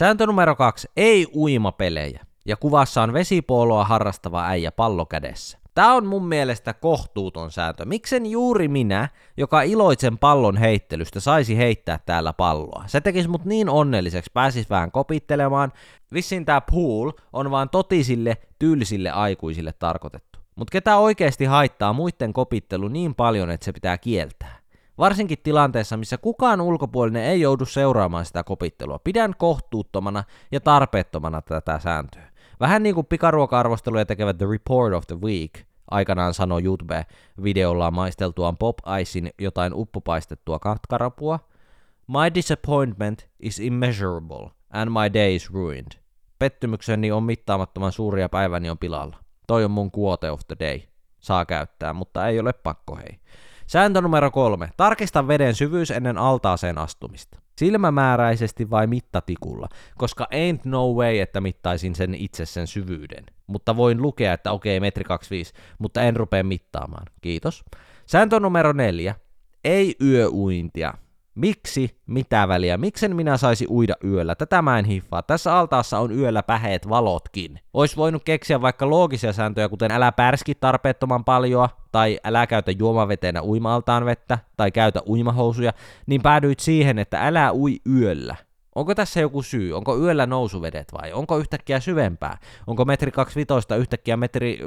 Sääntö 0.00 0.26
numero 0.26 0.56
kaksi. 0.56 0.88
Ei 0.96 1.26
uimapelejä. 1.34 2.20
Ja 2.46 2.56
kuvassa 2.56 3.02
on 3.02 3.12
vesipooloa 3.12 3.84
harrastava 3.84 4.46
äijä 4.46 4.72
pallo 4.72 5.06
kädessä. 5.06 5.58
Tämä 5.74 5.94
on 5.94 6.06
mun 6.06 6.28
mielestä 6.28 6.74
kohtuuton 6.74 7.50
sääntö. 7.50 7.84
Miksen 7.84 8.26
juuri 8.26 8.68
minä, 8.68 9.08
joka 9.36 9.62
iloitsen 9.62 10.18
pallon 10.18 10.56
heittelystä, 10.56 11.20
saisi 11.20 11.56
heittää 11.56 11.98
täällä 12.06 12.32
palloa? 12.32 12.84
Se 12.86 13.00
tekisi 13.00 13.28
mut 13.28 13.44
niin 13.44 13.68
onnelliseksi, 13.68 14.30
pääsis 14.34 14.70
vähän 14.70 14.90
kopittelemaan. 14.90 15.72
Vissiin 16.12 16.44
tää 16.44 16.60
pool 16.60 17.10
on 17.32 17.50
vaan 17.50 17.70
totisille, 17.70 18.36
tylsille 18.58 19.10
aikuisille 19.10 19.72
tarkoitettu. 19.72 20.38
Mut 20.56 20.70
ketä 20.70 20.96
oikeasti 20.96 21.44
haittaa 21.44 21.92
muiden 21.92 22.32
kopittelu 22.32 22.88
niin 22.88 23.14
paljon, 23.14 23.50
että 23.50 23.64
se 23.64 23.72
pitää 23.72 23.98
kieltää? 23.98 24.59
Varsinkin 25.00 25.38
tilanteessa, 25.42 25.96
missä 25.96 26.18
kukaan 26.18 26.60
ulkopuolinen 26.60 27.24
ei 27.24 27.40
joudu 27.40 27.64
seuraamaan 27.64 28.24
sitä 28.24 28.44
kopittelua. 28.44 28.98
Pidän 28.98 29.34
kohtuuttomana 29.38 30.24
ja 30.52 30.60
tarpeettomana 30.60 31.42
tätä 31.42 31.78
sääntöä. 31.78 32.30
Vähän 32.60 32.82
niin 32.82 32.94
kuin 32.94 33.06
pikaruoka-arvosteluja 33.06 34.04
tekevät 34.04 34.38
The 34.38 34.46
Report 34.50 34.94
of 34.94 35.06
the 35.06 35.20
Week 35.20 35.52
aikanaan 35.90 36.34
sanoi 36.34 36.64
YouTube-videollaan 36.64 37.94
maisteltuaan 37.94 38.56
Pop 38.56 38.78
Icein 39.00 39.30
jotain 39.38 39.72
uppopaistettua 39.74 40.58
katkarapua. 40.58 41.38
My 42.06 42.34
disappointment 42.34 43.28
is 43.40 43.60
immeasurable 43.60 44.50
and 44.70 44.90
my 44.90 45.14
day 45.14 45.34
is 45.34 45.50
ruined. 45.50 45.92
Pettymykseni 46.38 47.12
on 47.12 47.22
mittaamattoman 47.22 47.92
suuri 47.92 48.20
ja 48.20 48.28
päiväni 48.28 48.70
on 48.70 48.78
pilalla. 48.78 49.16
Toi 49.46 49.64
on 49.64 49.70
mun 49.70 49.90
quote 49.98 50.30
of 50.30 50.40
the 50.46 50.56
day. 50.60 50.80
Saa 51.20 51.44
käyttää, 51.46 51.92
mutta 51.92 52.26
ei 52.26 52.40
ole 52.40 52.52
pakko 52.52 52.96
hei. 52.96 53.18
Sääntö 53.70 54.00
numero 54.00 54.30
kolme. 54.30 54.68
Tarkista 54.76 55.28
veden 55.28 55.54
syvyys 55.54 55.90
ennen 55.90 56.18
altaaseen 56.18 56.78
astumista. 56.78 57.40
Silmämääräisesti 57.58 58.70
vai 58.70 58.86
mittatikulla, 58.86 59.68
koska 59.96 60.28
ain't 60.34 60.60
no 60.64 60.92
way, 60.92 61.18
että 61.18 61.40
mittaisin 61.40 61.94
sen 61.94 62.14
itse 62.14 62.46
sen 62.46 62.66
syvyyden. 62.66 63.24
Mutta 63.46 63.76
voin 63.76 64.02
lukea, 64.02 64.32
että 64.32 64.52
okei, 64.52 64.80
metri 64.80 65.04
25, 65.04 65.54
mutta 65.78 66.02
en 66.02 66.16
rupea 66.16 66.44
mittaamaan. 66.44 67.06
Kiitos. 67.20 67.64
Sääntö 68.06 68.40
numero 68.40 68.72
neljä. 68.72 69.14
Ei 69.64 69.96
yöuintia. 70.02 70.94
Miksi? 71.34 72.00
Mitä 72.06 72.48
väliä? 72.48 72.76
Miksen 72.76 73.16
minä 73.16 73.36
saisi 73.36 73.66
uida 73.70 73.94
yöllä? 74.04 74.34
Tätä 74.34 74.62
mä 74.62 74.78
en 74.78 74.84
hiffaa. 74.84 75.22
Tässä 75.22 75.58
altaassa 75.58 75.98
on 75.98 76.12
yöllä 76.12 76.42
päheet 76.42 76.88
valotkin. 76.88 77.60
Ois 77.74 77.96
voinut 77.96 78.24
keksiä 78.24 78.60
vaikka 78.60 78.90
loogisia 78.90 79.32
sääntöjä, 79.32 79.68
kuten 79.68 79.90
älä 79.90 80.12
pärski 80.12 80.54
tarpeettoman 80.54 81.24
paljoa, 81.24 81.68
tai 81.92 82.20
älä 82.24 82.46
käytä 82.46 82.70
juomaveteenä 82.70 83.42
uima 83.42 83.82
vettä, 84.04 84.38
tai 84.56 84.70
käytä 84.70 85.00
uimahousuja, 85.06 85.72
niin 86.06 86.22
päädyit 86.22 86.60
siihen, 86.60 86.98
että 86.98 87.26
älä 87.26 87.52
ui 87.52 87.80
yöllä. 87.86 88.36
Onko 88.80 88.94
tässä 88.94 89.20
joku 89.20 89.42
syy? 89.42 89.72
Onko 89.72 89.98
yöllä 89.98 90.26
nousuvedet 90.26 90.92
vai? 90.92 91.12
Onko 91.12 91.38
yhtäkkiä 91.38 91.80
syvempää? 91.80 92.38
Onko 92.66 92.84
metri 92.84 93.10
25 93.10 93.74
yhtäkkiä 93.78 94.16
metri 94.16 94.58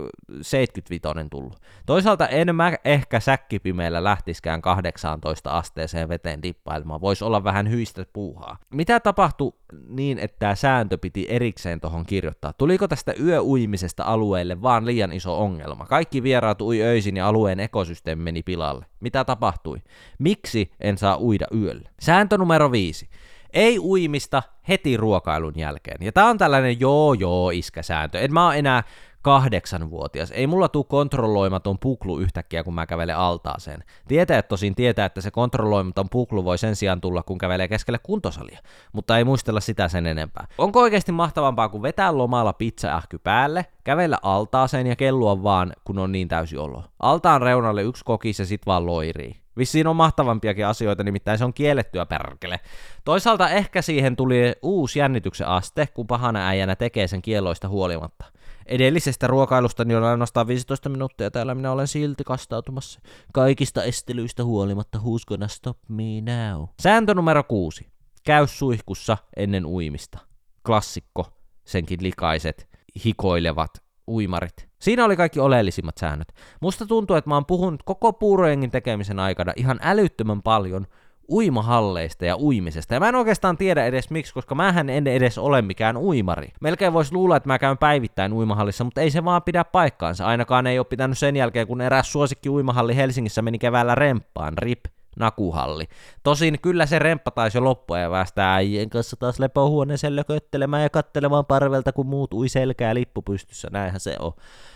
75 0.41 1.30
tullut? 1.32 1.60
Toisaalta 1.86 2.28
en 2.28 2.56
mä 2.56 2.73
ehkä 2.86 3.19
säkkipimeellä 3.19 4.04
lähtiskään 4.04 4.62
18 4.62 5.58
asteeseen 5.58 6.10
veteen 6.10 6.43
dippailemaan. 6.43 7.02
Voisi 7.02 7.23
olla 7.23 7.43
vähän 7.43 7.69
hyistä 7.69 8.06
puuhaa. 8.13 8.58
Mitä 8.73 8.99
tapahtui 8.99 9.54
niin, 9.88 10.19
että 10.19 10.39
tämä 10.39 10.56
sääntö 10.56 10.97
piti 10.97 11.26
erikseen 11.30 11.82
tuohon 11.82 12.06
kirjoittaa? 12.06 12.54
Tuliko 12.54 12.88
tästä 12.88 13.13
yöuimisesta 13.19 14.04
alueelle 14.04 14.62
vaan 14.62 14.86
liian 14.86 15.13
iso 15.13 15.39
ongelma? 15.41 15.86
Kaikki 15.86 16.23
vieraat 16.23 16.62
ui 16.62 16.82
öisin 16.82 17.17
ja 17.17 17.28
alueen 17.28 17.60
ekosysteemi 17.60 18.23
meni 18.23 18.43
pilalle. 18.43 18.86
Mitä 18.99 19.26
tapahtui? 19.26 19.78
Miksi 20.19 20.71
en 20.80 20.97
saa 20.97 21.17
uida 21.17 21.47
yöllä? 21.56 21.89
Sääntö 21.99 22.38
numero 22.38 22.71
viisi. 22.71 23.10
Ei 23.53 23.79
uimista 23.79 24.43
heti 24.67 24.97
ruokailun 24.97 25.53
jälkeen. 25.55 26.05
Ja 26.05 26.11
tää 26.11 26.25
on 26.25 26.37
tällainen 26.37 26.79
joo 26.79 27.13
joo 27.13 27.49
iskäsääntö. 27.49 28.19
En 28.19 28.33
mä 28.33 28.45
oo 28.45 28.51
enää 28.51 28.83
kahdeksanvuotias. 29.21 30.31
Ei 30.31 30.47
mulla 30.47 30.69
tuu 30.69 30.83
kontrolloimaton 30.83 31.79
puklu 31.79 32.19
yhtäkkiä, 32.19 32.63
kun 32.63 32.73
mä 32.73 32.85
kävelen 32.85 33.17
altaaseen. 33.17 33.83
Tietää 34.07 34.41
tosin 34.41 34.75
tietää, 34.75 35.05
että 35.05 35.21
se 35.21 35.31
kontrolloimaton 35.31 36.09
puklu 36.09 36.45
voi 36.45 36.57
sen 36.57 36.75
sijaan 36.75 37.01
tulla, 37.01 37.23
kun 37.23 37.37
kävelee 37.37 37.67
keskelle 37.67 37.99
kuntosalia, 38.03 38.59
mutta 38.93 39.17
ei 39.17 39.23
muistella 39.23 39.59
sitä 39.59 39.87
sen 39.87 40.05
enempää. 40.05 40.47
Onko 40.57 40.79
oikeasti 40.79 41.11
mahtavampaa 41.11 41.69
kuin 41.69 41.83
vetää 41.83 42.17
lomalla 42.17 42.53
pizzaähky 42.53 43.17
päälle, 43.17 43.65
kävellä 43.83 44.17
altaaseen 44.21 44.87
ja 44.87 44.95
kellua 44.95 45.43
vaan, 45.43 45.73
kun 45.83 45.99
on 45.99 46.11
niin 46.11 46.27
täysi 46.27 46.57
olo? 46.57 46.83
Altaan 46.99 47.41
reunalle 47.41 47.83
yksi 47.83 48.05
kokis 48.05 48.39
ja 48.39 48.45
sit 48.45 48.65
vaan 48.65 48.85
loirii. 48.85 49.42
Vissiin 49.57 49.87
on 49.87 49.95
mahtavampiakin 49.95 50.67
asioita, 50.67 51.03
nimittäin 51.03 51.37
se 51.37 51.45
on 51.45 51.53
kiellettyä 51.53 52.05
perkele. 52.05 52.59
Toisaalta 53.05 53.49
ehkä 53.49 53.81
siihen 53.81 54.15
tuli 54.15 54.53
uusi 54.61 54.99
jännityksen 54.99 55.47
aste, 55.47 55.87
kun 55.87 56.07
pahana 56.07 56.47
äijänä 56.47 56.75
tekee 56.75 57.07
sen 57.07 57.21
kieloista 57.21 57.69
huolimatta. 57.69 58.25
Edellisestä 58.65 59.27
ruokailusta 59.27 59.85
niin 59.85 59.97
on 59.97 60.03
ainoastaan 60.03 60.47
15 60.47 60.89
minuuttia 60.89 61.31
täällä 61.31 61.55
minä 61.55 61.71
olen 61.71 61.87
silti 61.87 62.23
kastautumassa. 62.23 62.99
Kaikista 63.33 63.83
estelyistä 63.83 64.43
huolimatta 64.43 64.97
who's 64.97 65.25
gonna 65.27 65.47
stop 65.47 65.77
me 65.87 66.03
now? 66.21 66.65
Sääntö 66.81 67.13
numero 67.13 67.43
kuusi. 67.43 67.87
Käy 68.23 68.47
suihkussa 68.47 69.17
ennen 69.35 69.65
uimista. 69.65 70.19
Klassikko, 70.65 71.27
senkin 71.65 72.03
likaiset, 72.03 72.69
hikoilevat 73.05 73.83
uimarit. 74.07 74.67
Siinä 74.79 75.05
oli 75.05 75.15
kaikki 75.15 75.39
oleellisimmat 75.39 75.97
säännöt. 75.97 76.27
Musta 76.61 76.85
tuntuu, 76.85 77.15
että 77.15 77.29
mä 77.29 77.35
oon 77.35 77.45
puhunut 77.45 77.83
koko 77.83 78.13
puurojengin 78.13 78.71
tekemisen 78.71 79.19
aikana 79.19 79.53
ihan 79.55 79.79
älyttömän 79.81 80.41
paljon 80.41 80.87
uimahalleista 81.29 82.25
ja 82.25 82.37
uimisesta. 82.37 82.93
Ja 82.93 82.99
mä 82.99 83.09
en 83.09 83.15
oikeastaan 83.15 83.57
tiedä 83.57 83.85
edes 83.85 84.09
miksi, 84.09 84.33
koska 84.33 84.55
mähän 84.55 84.89
en 84.89 85.07
edes 85.07 85.37
ole 85.37 85.61
mikään 85.61 85.97
uimari. 85.97 86.49
Melkein 86.61 86.93
voisi 86.93 87.13
luulla, 87.13 87.37
että 87.37 87.49
mä 87.49 87.59
käyn 87.59 87.77
päivittäin 87.77 88.33
uimahallissa, 88.33 88.83
mutta 88.83 89.01
ei 89.01 89.11
se 89.11 89.25
vaan 89.25 89.43
pidä 89.43 89.63
paikkaansa. 89.63 90.25
Ainakaan 90.25 90.67
ei 90.67 90.79
ole 90.79 90.85
pitänyt 90.85 91.17
sen 91.17 91.35
jälkeen, 91.35 91.67
kun 91.67 91.81
eräs 91.81 92.11
suosikki 92.11 92.49
uimahalli 92.49 92.95
Helsingissä 92.95 93.41
meni 93.41 93.59
keväällä 93.59 93.95
remppaan, 93.95 94.57
rip 94.57 94.85
nakuhalli. 95.19 95.88
Tosin 96.23 96.60
kyllä 96.62 96.86
se 96.86 96.99
remppa 96.99 97.32
taisi 97.32 97.58
jo 97.58 97.63
loppua 97.63 97.99
ja 97.99 98.10
päästää 98.10 98.56
äijien 98.56 98.89
kanssa 98.89 99.15
taas 99.15 99.39
lepohuoneeseen 99.39 100.15
lököttelemään 100.15 100.84
ja 100.84 100.89
kattelemaan 100.89 101.45
parvelta, 101.45 101.91
kun 101.91 102.08
muut 102.08 102.34
ui 102.34 102.49
selkää 102.49 102.95
lippu 102.95 103.21
pystyssä, 103.21 103.67
näinhän 103.71 103.99
se 103.99 104.15
on. 104.19 104.32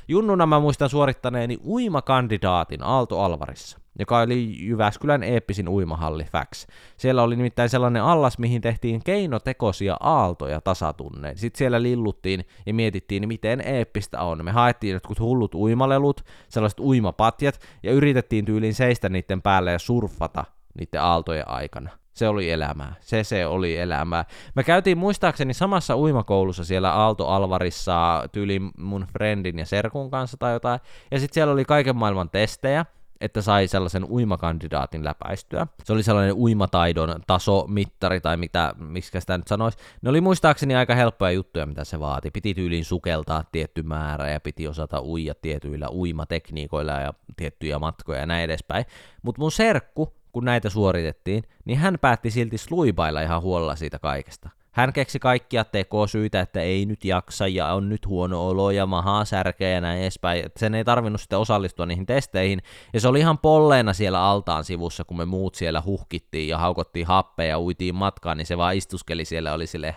Junnuna 0.07 0.45
mä 0.45 0.59
muistan 0.59 0.89
suorittaneeni 0.89 1.57
uimakandidaatin 1.65 2.83
Aalto 2.83 3.21
Alvarissa 3.21 3.79
joka 3.99 4.19
oli 4.19 4.55
Jyväskylän 4.67 5.23
eeppisin 5.23 5.69
uimahalli 5.69 6.23
Fax. 6.23 6.67
Siellä 6.97 7.23
oli 7.23 7.35
nimittäin 7.35 7.69
sellainen 7.69 8.03
allas, 8.03 8.39
mihin 8.39 8.61
tehtiin 8.61 9.01
keinotekoisia 9.03 9.97
aaltoja 9.99 10.61
tasatunneen. 10.61 11.37
Sitten 11.37 11.57
siellä 11.57 11.83
lilluttiin 11.83 12.45
ja 12.65 12.73
mietittiin, 12.73 13.27
miten 13.27 13.61
eeppistä 13.61 14.21
on. 14.21 14.45
Me 14.45 14.51
haettiin 14.51 14.93
jotkut 14.93 15.19
hullut 15.19 15.55
uimalelut, 15.55 16.21
sellaiset 16.49 16.79
uimapatjat, 16.79 17.59
ja 17.83 17.91
yritettiin 17.91 18.45
tyyliin 18.45 18.73
seistä 18.73 19.09
niiden 19.09 19.41
päälle 19.41 19.71
ja 19.71 19.79
surfata 19.79 20.45
niiden 20.79 21.01
aaltojen 21.01 21.49
aikana. 21.49 21.89
Se 22.13 22.27
oli 22.27 22.51
elämää. 22.51 22.95
Se 22.99 23.23
se 23.23 23.45
oli 23.47 23.77
elämää. 23.77 24.25
Me 24.55 24.63
käytiin 24.63 24.97
muistaakseni 24.97 25.53
samassa 25.53 25.97
uimakoulussa 25.97 26.65
siellä 26.65 26.91
Aalto 26.91 27.27
Alvarissa 27.27 28.23
tyyliin 28.31 28.71
mun 28.77 29.07
friendin 29.11 29.59
ja 29.59 29.65
serkun 29.65 30.11
kanssa 30.11 30.37
tai 30.37 30.53
jotain. 30.53 30.79
Ja 31.11 31.19
sitten 31.19 31.33
siellä 31.33 31.53
oli 31.53 31.65
kaiken 31.65 31.95
maailman 31.95 32.29
testejä 32.29 32.85
että 33.21 33.41
sai 33.41 33.67
sellaisen 33.67 34.05
uimakandidaatin 34.05 35.03
läpäistyä. 35.03 35.67
Se 35.83 35.93
oli 35.93 36.03
sellainen 36.03 36.35
uimataidon 36.35 37.21
tasomittari 37.27 38.21
tai 38.21 38.37
mitä, 38.37 38.73
miksi 38.77 39.19
sitä 39.19 39.37
nyt 39.37 39.47
sanoisi. 39.47 39.77
Ne 40.01 40.09
oli 40.09 40.21
muistaakseni 40.21 40.75
aika 40.75 40.95
helppoja 40.95 41.31
juttuja, 41.31 41.65
mitä 41.65 41.83
se 41.83 41.99
vaati. 41.99 42.31
Piti 42.31 42.53
tyyliin 42.53 42.85
sukeltaa 42.85 43.43
tietty 43.51 43.83
määrä 43.83 44.29
ja 44.29 44.39
piti 44.39 44.67
osata 44.67 45.01
uija 45.01 45.35
tietyillä 45.35 45.89
uimatekniikoilla 45.89 46.91
ja 46.91 47.13
tiettyjä 47.37 47.79
matkoja 47.79 48.19
ja 48.19 48.25
näin 48.25 48.43
edespäin. 48.43 48.85
Mutta 49.21 49.41
mun 49.41 49.51
serkku, 49.51 50.13
kun 50.31 50.45
näitä 50.45 50.69
suoritettiin, 50.69 51.43
niin 51.65 51.77
hän 51.77 51.97
päätti 52.01 52.31
silti 52.31 52.57
sluipailla 52.57 53.21
ihan 53.21 53.41
huolella 53.41 53.75
siitä 53.75 53.99
kaikesta. 53.99 54.49
Hän 54.77 54.93
keksi 54.93 55.19
kaikkia 55.19 55.63
tekosyitä, 55.63 56.41
että 56.41 56.61
ei 56.61 56.85
nyt 56.85 57.05
jaksa 57.05 57.47
ja 57.47 57.73
on 57.73 57.89
nyt 57.89 58.07
huono 58.07 58.47
olo 58.47 58.71
ja 58.71 58.85
mahaa 58.85 59.25
särkeä 59.25 59.69
ja 59.69 59.81
näin 59.81 60.01
edespäin. 60.01 60.43
Sen 60.57 60.75
ei 60.75 60.83
tarvinnut 60.83 61.21
sitten 61.21 61.39
osallistua 61.39 61.85
niihin 61.85 62.05
testeihin. 62.05 62.61
Ja 62.93 62.99
se 62.99 63.07
oli 63.07 63.19
ihan 63.19 63.37
polleena 63.37 63.93
siellä 63.93 64.21
altaan 64.21 64.63
sivussa, 64.63 65.03
kun 65.03 65.17
me 65.17 65.25
muut 65.25 65.55
siellä 65.55 65.83
huhkittiin 65.85 66.47
ja 66.47 66.57
haukottiin 66.57 67.07
happeja 67.07 67.49
ja 67.49 67.59
uitiin 67.59 67.95
matkaan, 67.95 68.37
niin 68.37 68.45
se 68.45 68.57
vaan 68.57 68.75
istuskeli 68.75 69.25
siellä 69.25 69.53
oli 69.53 69.67
sille 69.67 69.95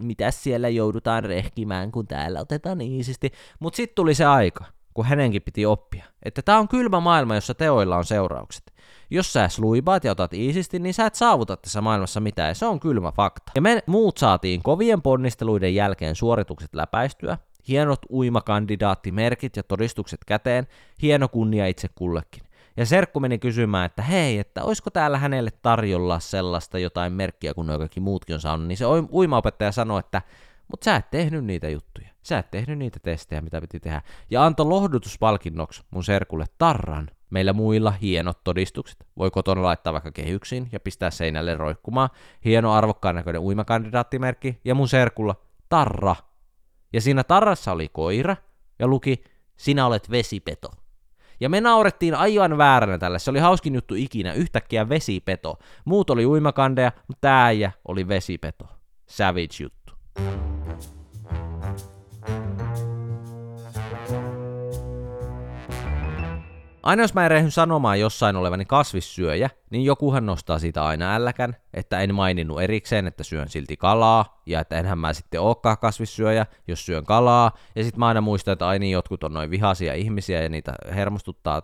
mitä 0.00 0.30
siellä 0.30 0.68
joudutaan 0.68 1.24
rehkimään, 1.24 1.92
kun 1.92 2.06
täällä 2.06 2.40
otetaan 2.40 2.80
iisisti. 2.80 3.30
Mutta 3.60 3.76
sitten 3.76 3.94
tuli 3.94 4.14
se 4.14 4.24
aika, 4.24 4.64
kun 4.94 5.04
hänenkin 5.04 5.42
piti 5.42 5.66
oppia, 5.66 6.04
että 6.22 6.42
tämä 6.42 6.58
on 6.58 6.68
kylmä 6.68 7.00
maailma, 7.00 7.34
jossa 7.34 7.54
teoilla 7.54 7.96
on 7.96 8.04
seuraukset. 8.04 8.72
Jos 9.10 9.32
sä 9.32 9.48
sluibaat 9.48 10.04
ja 10.04 10.12
otat 10.12 10.34
iisisti, 10.34 10.78
niin 10.78 10.94
sä 10.94 11.06
et 11.06 11.14
saavuta 11.14 11.56
tässä 11.56 11.80
maailmassa 11.80 12.20
mitään, 12.20 12.48
ja 12.48 12.54
se 12.54 12.66
on 12.66 12.80
kylmä 12.80 13.12
fakta. 13.12 13.52
Ja 13.54 13.62
me 13.62 13.82
muut 13.86 14.18
saatiin 14.18 14.62
kovien 14.62 15.02
ponnisteluiden 15.02 15.74
jälkeen 15.74 16.16
suoritukset 16.16 16.74
läpäistyä, 16.74 17.38
hienot 17.68 18.00
uimakandidaattimerkit 18.10 19.56
ja 19.56 19.62
todistukset 19.62 20.20
käteen, 20.26 20.66
hieno 21.02 21.28
kunnia 21.28 21.66
itse 21.66 21.88
kullekin. 21.94 22.42
Ja 22.76 22.86
Serkku 22.86 23.20
meni 23.20 23.38
kysymään, 23.38 23.86
että 23.86 24.02
hei, 24.02 24.38
että 24.38 24.64
olisiko 24.64 24.90
täällä 24.90 25.18
hänelle 25.18 25.50
tarjolla 25.62 26.20
sellaista 26.20 26.78
jotain 26.78 27.12
merkkiä, 27.12 27.54
kun 27.54 27.66
kaikki 27.66 28.00
muutkin 28.00 28.34
on 28.34 28.40
saanut, 28.40 28.66
niin 28.66 28.78
se 28.78 28.84
uimaopettaja 29.12 29.72
sanoi, 29.72 30.00
että 30.00 30.22
mutta 30.70 30.84
sä 30.84 30.96
et 30.96 31.10
tehnyt 31.10 31.44
niitä 31.44 31.68
juttuja. 31.68 32.08
Sä 32.22 32.38
et 32.38 32.50
tehnyt 32.50 32.78
niitä 32.78 32.98
testejä, 33.02 33.40
mitä 33.40 33.60
piti 33.60 33.80
tehdä. 33.80 34.02
Ja 34.30 34.44
antoi 34.44 34.66
lohdutuspalkinnoksi 34.66 35.82
mun 35.90 36.04
serkulle 36.04 36.44
tarran. 36.58 37.10
Meillä 37.30 37.52
muilla 37.52 37.90
hienot 37.90 38.44
todistukset. 38.44 39.06
Voi 39.18 39.30
kotona 39.30 39.62
laittaa 39.62 39.92
vaikka 39.92 40.12
kehyksiin 40.12 40.68
ja 40.72 40.80
pistää 40.80 41.10
seinälle 41.10 41.56
roikkumaan. 41.56 42.08
Hieno 42.44 42.72
arvokkaan 42.72 43.14
näköinen 43.14 43.42
uimakandidaattimerkki. 43.42 44.60
Ja 44.64 44.74
mun 44.74 44.88
serkulla 44.88 45.34
tarra. 45.68 46.16
Ja 46.92 47.00
siinä 47.00 47.24
tarrassa 47.24 47.72
oli 47.72 47.88
koira 47.88 48.36
ja 48.78 48.86
luki, 48.86 49.24
sinä 49.56 49.86
olet 49.86 50.10
vesipeto. 50.10 50.68
Ja 51.40 51.48
me 51.48 51.60
naurettiin 51.60 52.14
aivan 52.14 52.58
vääränä 52.58 52.98
tälle. 52.98 53.18
Se 53.18 53.30
oli 53.30 53.38
hauskin 53.38 53.74
juttu 53.74 53.94
ikinä. 53.94 54.32
Yhtäkkiä 54.32 54.88
vesipeto. 54.88 55.58
Muut 55.84 56.10
oli 56.10 56.26
uimakandeja, 56.26 56.92
mutta 57.08 57.44
äijä 57.44 57.72
oli 57.88 58.08
vesipeto. 58.08 58.64
Savage 59.06 59.62
juttu. 59.62 59.92
Aina 66.82 67.02
jos 67.02 67.14
mä 67.14 67.26
erehyn 67.26 67.50
sanomaan 67.50 68.00
jossain 68.00 68.36
olevani 68.36 68.64
kasvissyöjä, 68.64 69.50
niin 69.70 69.84
jokuhan 69.84 70.26
nostaa 70.26 70.58
siitä 70.58 70.84
aina 70.84 71.14
älläkän, 71.14 71.56
että 71.74 72.00
en 72.00 72.14
maininnut 72.14 72.62
erikseen, 72.62 73.06
että 73.06 73.24
syön 73.24 73.48
silti 73.48 73.76
kalaa, 73.76 74.40
ja 74.46 74.60
että 74.60 74.78
enhän 74.78 74.98
mä 74.98 75.12
sitten 75.12 75.40
olekaan 75.40 75.78
kasvissyöjä, 75.78 76.46
jos 76.68 76.86
syön 76.86 77.04
kalaa, 77.04 77.52
ja 77.74 77.84
sitten 77.84 77.98
mä 77.98 78.08
aina 78.08 78.20
muistan, 78.20 78.52
että 78.52 78.68
aina 78.68 78.86
jotkut 78.86 79.24
on 79.24 79.32
noin 79.32 79.50
vihaisia 79.50 79.94
ihmisiä, 79.94 80.42
ja 80.42 80.48
niitä 80.48 80.74
hermostuttaa 80.94 81.62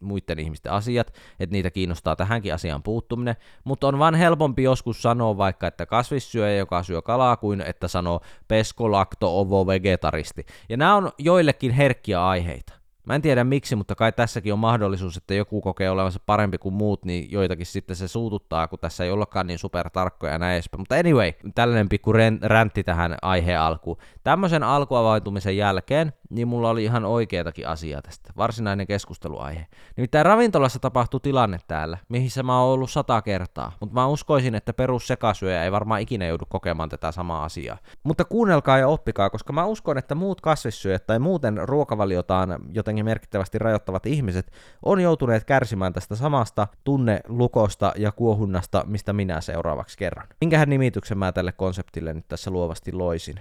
muiden 0.00 0.38
ihmisten 0.38 0.72
asiat, 0.72 1.14
että 1.40 1.52
niitä 1.52 1.70
kiinnostaa 1.70 2.16
tähänkin 2.16 2.54
asiaan 2.54 2.82
puuttuminen, 2.82 3.36
mutta 3.64 3.88
on 3.88 3.98
vaan 3.98 4.14
helpompi 4.14 4.62
joskus 4.62 5.02
sanoa 5.02 5.36
vaikka, 5.36 5.66
että 5.66 5.86
kasvissyöjä, 5.86 6.56
joka 6.56 6.82
syö 6.82 7.02
kalaa, 7.02 7.36
kuin 7.36 7.60
että 7.60 7.88
sanoo 7.88 8.20
peskolakto 8.48 9.40
ovo 9.40 9.66
vegetaristi. 9.66 10.46
Ja 10.68 10.76
nämä 10.76 10.94
on 10.94 11.12
joillekin 11.18 11.70
herkkiä 11.70 12.26
aiheita. 12.26 12.73
Mä 13.04 13.14
en 13.14 13.22
tiedä 13.22 13.44
miksi, 13.44 13.76
mutta 13.76 13.94
kai 13.94 14.12
tässäkin 14.12 14.52
on 14.52 14.58
mahdollisuus, 14.58 15.16
että 15.16 15.34
joku 15.34 15.60
kokee 15.60 15.90
olevansa 15.90 16.20
parempi 16.26 16.58
kuin 16.58 16.74
muut, 16.74 17.04
niin 17.04 17.32
joitakin 17.32 17.66
sitten 17.66 17.96
se 17.96 18.08
suututtaa, 18.08 18.68
kun 18.68 18.78
tässä 18.78 19.04
ei 19.04 19.10
ollakaan 19.10 19.46
niin 19.46 19.58
super 19.58 19.90
tarkkoja 19.90 20.32
ja 20.32 20.38
näin 20.38 20.54
edespäin. 20.54 20.80
Mutta 20.80 20.94
anyway, 20.94 21.32
tällainen 21.54 21.88
pikku 21.88 22.12
räntti 22.42 22.84
tähän 22.84 23.16
aiheen 23.22 23.60
alkuun. 23.60 23.96
Tämmöisen 24.24 24.62
alkuavautumisen 24.62 25.56
jälkeen, 25.56 26.12
niin 26.30 26.48
mulla 26.48 26.70
oli 26.70 26.84
ihan 26.84 27.04
oikeatakin 27.04 27.68
asiaa 27.68 28.02
tästä. 28.02 28.32
Varsinainen 28.36 28.86
keskusteluaihe. 28.86 29.66
Nimittäin 29.96 30.26
ravintolassa 30.26 30.78
tapahtui 30.78 31.20
tilanne 31.20 31.58
täällä, 31.68 31.98
missä 32.08 32.42
mä 32.42 32.60
oon 32.60 32.74
ollut 32.74 32.90
sata 32.90 33.22
kertaa, 33.22 33.72
mutta 33.80 33.94
mä 33.94 34.06
uskoisin, 34.06 34.54
että 34.54 34.72
sekasyöjä 35.04 35.64
ei 35.64 35.72
varmaan 35.72 36.00
ikinä 36.00 36.26
joudu 36.26 36.44
kokemaan 36.48 36.88
tätä 36.88 37.12
samaa 37.12 37.44
asiaa. 37.44 37.78
Mutta 38.02 38.24
kuunnelkaa 38.24 38.78
ja 38.78 38.88
oppikaa, 38.88 39.30
koska 39.30 39.52
mä 39.52 39.64
uskon, 39.64 39.98
että 39.98 40.14
muut 40.14 40.40
kasvissyöjät 40.40 41.06
tai 41.06 41.18
muuten 41.18 41.68
ruokavaliotaan 41.68 42.58
jotenkin 42.94 43.04
merkittävästi 43.04 43.58
rajoittavat 43.58 44.06
ihmiset 44.06 44.52
on 44.82 45.00
joutuneet 45.00 45.44
kärsimään 45.44 45.92
tästä 45.92 46.16
samasta 46.16 46.68
tunnelukosta 46.84 47.92
ja 47.96 48.12
kuohunnasta, 48.12 48.84
mistä 48.86 49.12
minä 49.12 49.40
seuraavaksi 49.40 49.98
kerran. 49.98 50.26
Minkähän 50.40 50.68
nimityksen 50.70 51.18
mä 51.18 51.32
tälle 51.32 51.52
konseptille 51.52 52.14
nyt 52.14 52.28
tässä 52.28 52.50
luovasti 52.50 52.92
loisin, 52.92 53.34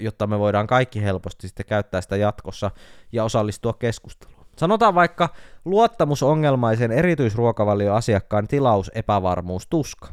jotta 0.00 0.26
me 0.26 0.38
voidaan 0.38 0.66
kaikki 0.66 1.02
helposti 1.02 1.48
sitten 1.48 1.66
käyttää 1.66 2.00
sitä 2.00 2.16
jatkossa 2.16 2.70
ja 3.12 3.24
osallistua 3.24 3.72
keskusteluun. 3.72 4.46
Sanotaan 4.56 4.94
vaikka 4.94 5.28
luottamusongelmaisen 5.64 6.92
erityisruokavalioasiakkaan 6.92 8.48
tilaus 8.48 8.90
epävarmuus 8.94 9.66
tuska. 9.66 10.08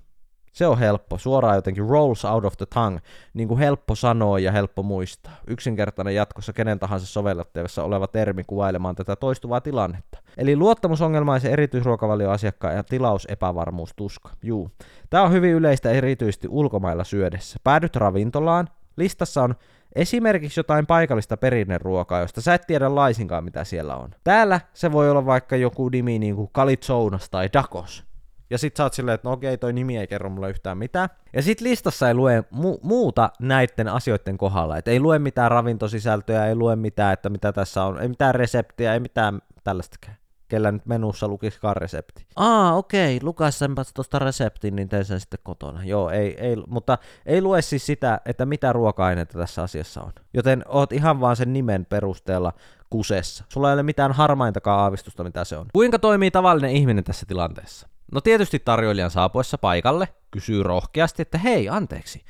Se 0.55 0.67
on 0.67 0.79
helppo, 0.79 1.17
suoraan 1.17 1.55
jotenkin 1.55 1.89
rolls 1.89 2.25
out 2.25 2.45
of 2.45 2.57
the 2.57 2.65
tongue, 2.65 3.01
niin 3.33 3.47
kuin 3.47 3.59
helppo 3.59 3.95
sanoa 3.95 4.39
ja 4.39 4.51
helppo 4.51 4.83
muistaa. 4.83 5.33
Yksinkertainen 5.47 6.15
jatkossa 6.15 6.53
kenen 6.53 6.79
tahansa 6.79 7.05
sovellettavissa 7.05 7.83
oleva 7.83 8.07
termi 8.07 8.43
kuvailemaan 8.43 8.95
tätä 8.95 9.15
toistuvaa 9.15 9.61
tilannetta. 9.61 10.17
Eli 10.37 10.55
luottamusongelmaisen 10.55 11.51
erityisruokavalioasiakkaan 11.51 12.75
ja 12.75 12.83
tilaus 12.83 13.25
epävarmuus 13.29 13.93
tuska. 13.95 14.29
Juu. 14.43 14.71
Tämä 15.09 15.23
on 15.23 15.31
hyvin 15.31 15.51
yleistä 15.51 15.91
erityisesti 15.91 16.47
ulkomailla 16.51 17.03
syödessä. 17.03 17.59
Päädyt 17.63 17.95
ravintolaan, 17.95 18.69
listassa 18.97 19.43
on 19.43 19.55
Esimerkiksi 19.95 20.59
jotain 20.59 20.85
paikallista 20.85 21.37
perinneruokaa, 21.37 22.19
josta 22.19 22.41
sä 22.41 22.53
et 22.53 22.67
tiedä 22.67 22.95
laisinkaan 22.95 23.43
mitä 23.43 23.63
siellä 23.63 23.95
on. 23.95 24.09
Täällä 24.23 24.61
se 24.73 24.91
voi 24.91 25.09
olla 25.09 25.25
vaikka 25.25 25.55
joku 25.55 25.89
nimi 25.89 26.19
niin 26.19 26.35
kuin 26.35 26.49
Kalitsonas 26.51 27.29
tai 27.29 27.49
Dakos. 27.53 28.14
Ja 28.49 28.57
sit 28.57 28.75
sä 28.75 28.83
oot 28.83 28.93
silleen, 28.93 29.15
että 29.15 29.27
no 29.27 29.33
okei, 29.33 29.57
toi 29.57 29.73
nimi 29.73 29.97
ei 29.97 30.07
kerro 30.07 30.29
mulle 30.29 30.49
yhtään 30.49 30.77
mitään. 30.77 31.09
Ja 31.33 31.41
sit 31.41 31.61
listassa 31.61 32.07
ei 32.07 32.13
lue 32.13 32.43
mu- 32.53 32.79
muuta 32.81 33.29
näiden 33.39 33.87
asioiden 33.87 34.37
kohdalla. 34.37 34.77
Että 34.77 34.91
ei 34.91 34.99
lue 34.99 35.19
mitään 35.19 35.51
ravintosisältöjä, 35.51 36.45
ei 36.45 36.55
lue 36.55 36.75
mitään, 36.75 37.13
että 37.13 37.29
mitä 37.29 37.53
tässä 37.53 37.83
on, 37.83 38.01
ei 38.01 38.07
mitään 38.07 38.35
reseptiä, 38.35 38.93
ei 38.93 38.99
mitään 38.99 39.41
tällaistakään 39.63 40.17
kellä 40.47 40.71
nyt 40.71 40.85
menussa 40.85 41.27
lukisikaan 41.27 41.77
resepti. 41.77 42.27
Aa, 42.35 42.73
okei, 42.75 43.19
lukaisenpa 43.23 43.83
tuosta 43.93 44.19
reseptin, 44.19 44.75
niin 44.75 44.89
teen 44.89 45.05
sen 45.05 45.19
sitten 45.19 45.39
kotona. 45.43 45.83
Joo, 45.83 46.09
ei, 46.09 46.35
ei, 46.39 46.55
mutta 46.67 46.97
ei 47.25 47.41
lue 47.41 47.61
siis 47.61 47.85
sitä, 47.85 48.21
että 48.25 48.45
mitä 48.45 48.73
ruoka-aineita 48.73 49.39
tässä 49.39 49.63
asiassa 49.63 50.01
on. 50.01 50.13
Joten 50.33 50.63
oot 50.67 50.91
ihan 50.91 51.21
vaan 51.21 51.35
sen 51.35 51.53
nimen 51.53 51.85
perusteella 51.85 52.53
kusessa. 52.89 53.43
Sulla 53.49 53.69
ei 53.69 53.73
ole 53.73 53.83
mitään 53.83 54.11
harmaintakaan 54.11 54.79
aavistusta, 54.79 55.23
mitä 55.23 55.43
se 55.43 55.57
on. 55.57 55.65
Kuinka 55.73 55.99
toimii 55.99 56.31
tavallinen 56.31 56.71
ihminen 56.71 57.03
tässä 57.03 57.25
tilanteessa? 57.25 57.87
No 58.11 58.21
tietysti 58.21 58.59
tarjoilijan 58.59 59.11
saapuessa 59.11 59.57
paikalle 59.57 60.07
kysyy 60.31 60.63
rohkeasti, 60.63 61.21
että 61.21 61.37
hei, 61.37 61.69
anteeksi, 61.69 62.25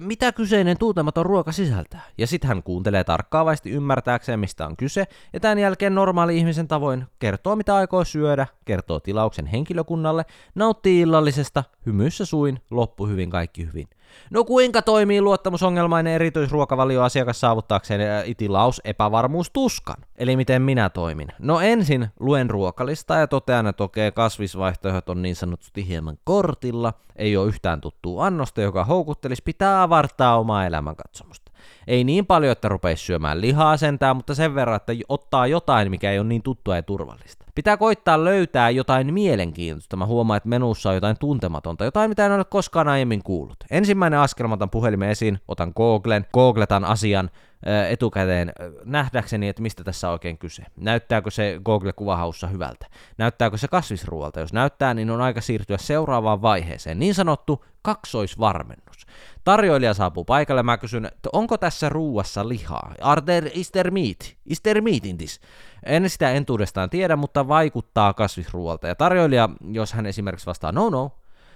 mitä 0.00 0.32
kyseinen 0.32 0.78
tuntematon 0.78 1.26
ruoka 1.26 1.52
sisältää? 1.52 2.00
Ja 2.18 2.26
sitten 2.26 2.48
hän 2.48 2.62
kuuntelee 2.62 3.04
tarkkaavasti 3.04 3.70
ymmärtääkseen, 3.70 4.40
mistä 4.40 4.66
on 4.66 4.76
kyse, 4.76 5.06
ja 5.32 5.40
tämän 5.40 5.58
jälkeen 5.58 5.94
normaali 5.94 6.38
ihmisen 6.38 6.68
tavoin 6.68 7.04
kertoo, 7.18 7.56
mitä 7.56 7.76
aikoo 7.76 8.04
syödä, 8.04 8.46
kertoo 8.64 9.00
tilauksen 9.00 9.46
henkilökunnalle, 9.46 10.24
nauttii 10.54 11.00
illallisesta, 11.00 11.64
hymyssä 11.86 12.24
suin, 12.24 12.60
loppu 12.70 13.06
hyvin, 13.06 13.30
kaikki 13.30 13.66
hyvin. 13.66 13.88
No 14.30 14.44
kuinka 14.44 14.82
toimii 14.82 15.20
luottamusongelmainen 15.20 16.12
erityisruokavalioasiakas 16.12 17.40
saavuttaakseen 17.40 18.00
itilaus 18.26 18.80
epävarmuus 18.84 19.50
tuskan? 19.50 19.96
Eli 20.16 20.36
miten 20.36 20.62
minä 20.62 20.90
toimin? 20.90 21.28
No 21.38 21.60
ensin 21.60 22.08
luen 22.20 22.50
ruokalista 22.50 23.14
ja 23.14 23.26
totean, 23.26 23.66
että 23.66 23.84
okei, 23.84 24.12
kasvisvaihtoehdot 24.12 25.08
on 25.08 25.22
niin 25.22 25.36
sanotusti 25.36 25.88
hieman 25.88 26.18
kortilla, 26.24 26.92
ei 27.16 27.36
ole 27.36 27.48
yhtään 27.48 27.80
tuttua 27.80 28.26
annosta, 28.26 28.60
joka 28.60 28.84
houkuttelisi, 28.84 29.42
pitää 29.42 29.82
avartaa 29.82 30.38
omaa 30.38 30.66
elämänkatsomusta. 30.66 31.51
Ei 31.86 32.04
niin 32.04 32.26
paljon, 32.26 32.52
että 32.52 32.68
rupeisi 32.68 33.04
syömään 33.04 33.40
lihaa 33.40 33.76
sentään, 33.76 34.16
mutta 34.16 34.34
sen 34.34 34.54
verran, 34.54 34.76
että 34.76 34.92
ottaa 35.08 35.46
jotain, 35.46 35.90
mikä 35.90 36.12
ei 36.12 36.18
ole 36.18 36.28
niin 36.28 36.42
tuttua 36.42 36.76
ja 36.76 36.82
turvallista. 36.82 37.46
Pitää 37.54 37.76
koittaa 37.76 38.24
löytää 38.24 38.70
jotain 38.70 39.14
mielenkiintoista. 39.14 39.96
Mä 39.96 40.06
huomaan, 40.06 40.36
että 40.36 40.48
menussa 40.48 40.88
on 40.88 40.94
jotain 40.94 41.16
tuntematonta, 41.20 41.84
jotain 41.84 42.10
mitä 42.10 42.26
en 42.26 42.32
ole 42.32 42.44
koskaan 42.44 42.88
aiemmin 42.88 43.22
kuullut. 43.22 43.56
Ensimmäinen 43.70 44.20
askel 44.20 44.46
mä 44.46 44.54
otan 44.54 44.70
puhelimen 44.70 45.10
esiin, 45.10 45.38
otan 45.48 45.72
Googlen, 45.76 46.26
googletan 46.32 46.84
asian, 46.84 47.30
etukäteen 47.88 48.52
nähdäkseni, 48.84 49.48
että 49.48 49.62
mistä 49.62 49.84
tässä 49.84 50.08
on 50.08 50.12
oikein 50.12 50.38
kyse. 50.38 50.62
Näyttääkö 50.76 51.30
se 51.30 51.60
Google-kuvahaussa 51.64 52.46
hyvältä? 52.46 52.86
Näyttääkö 53.18 53.56
se 53.56 53.68
kasvisruoalta? 53.68 54.40
Jos 54.40 54.52
näyttää, 54.52 54.94
niin 54.94 55.10
on 55.10 55.20
aika 55.20 55.40
siirtyä 55.40 55.78
seuraavaan 55.78 56.42
vaiheeseen. 56.42 56.98
Niin 56.98 57.14
sanottu 57.14 57.64
kaksoisvarmennus. 57.82 59.06
Tarjoilija 59.44 59.94
saapuu 59.94 60.24
paikalle, 60.24 60.62
mä 60.62 60.78
kysyn, 60.78 61.04
että 61.04 61.28
onko 61.32 61.58
tässä 61.58 61.88
ruuassa 61.88 62.48
lihaa? 62.48 62.94
Are 63.00 63.22
there, 63.22 63.50
is 63.54 63.70
there 63.70 63.90
meat? 63.90 64.36
Is 64.46 64.60
there 64.60 64.80
meat 64.80 65.06
in 65.06 65.18
this? 65.18 65.40
En 65.86 66.10
sitä 66.10 66.30
entuudestaan 66.30 66.90
tiedä, 66.90 67.16
mutta 67.16 67.48
vaikuttaa 67.48 68.14
kasvisruoalta. 68.14 68.88
Ja 68.88 68.94
tarjoilija, 68.94 69.48
jos 69.72 69.92
hän 69.92 70.06
esimerkiksi 70.06 70.46
vastaa 70.46 70.72
no 70.72 70.90
no, 70.90 71.12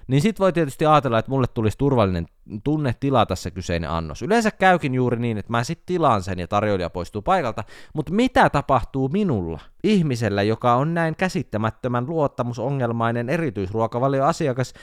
niin 0.06 0.22
sit 0.22 0.40
voi 0.40 0.52
tietysti 0.52 0.86
ajatella, 0.86 1.18
että 1.18 1.30
mulle 1.30 1.46
tulisi 1.46 1.78
turvallinen 1.78 2.26
tunne 2.64 2.94
tilata 3.00 3.36
se 3.36 3.50
kyseinen 3.50 3.90
annos. 3.90 4.22
Yleensä 4.22 4.50
käykin 4.50 4.94
juuri 4.94 5.18
niin, 5.18 5.38
että 5.38 5.52
mä 5.52 5.64
sit 5.64 5.82
tilaan 5.86 6.22
sen 6.22 6.38
ja 6.38 6.48
tarjoilija 6.48 6.90
poistuu 6.90 7.22
paikalta, 7.22 7.64
mutta 7.94 8.12
mitä 8.12 8.50
tapahtuu 8.50 9.08
minulla, 9.08 9.60
ihmisellä, 9.84 10.42
joka 10.42 10.74
on 10.74 10.94
näin 10.94 11.16
käsittämättömän 11.16 12.06
luottamusongelmainen 12.06 13.28
erityisruokavalioasiakas, 13.28 14.74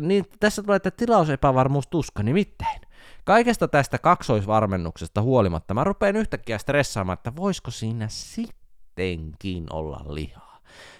niin 0.00 0.24
tässä 0.40 0.62
tulee, 0.62 0.76
että 0.76 0.90
tilausepävarmuus 0.90 1.86
tuska, 1.86 2.22
nimittäin. 2.22 2.80
Kaikesta 3.24 3.68
tästä 3.68 3.98
kaksoisvarmennuksesta 3.98 5.22
huolimatta 5.22 5.74
mä 5.74 5.84
rupean 5.84 6.16
yhtäkkiä 6.16 6.58
stressaamaan, 6.58 7.16
että 7.16 7.36
voisiko 7.36 7.70
siinä 7.70 8.06
sittenkin 8.08 9.66
olla 9.72 10.04
lihaa. 10.08 10.45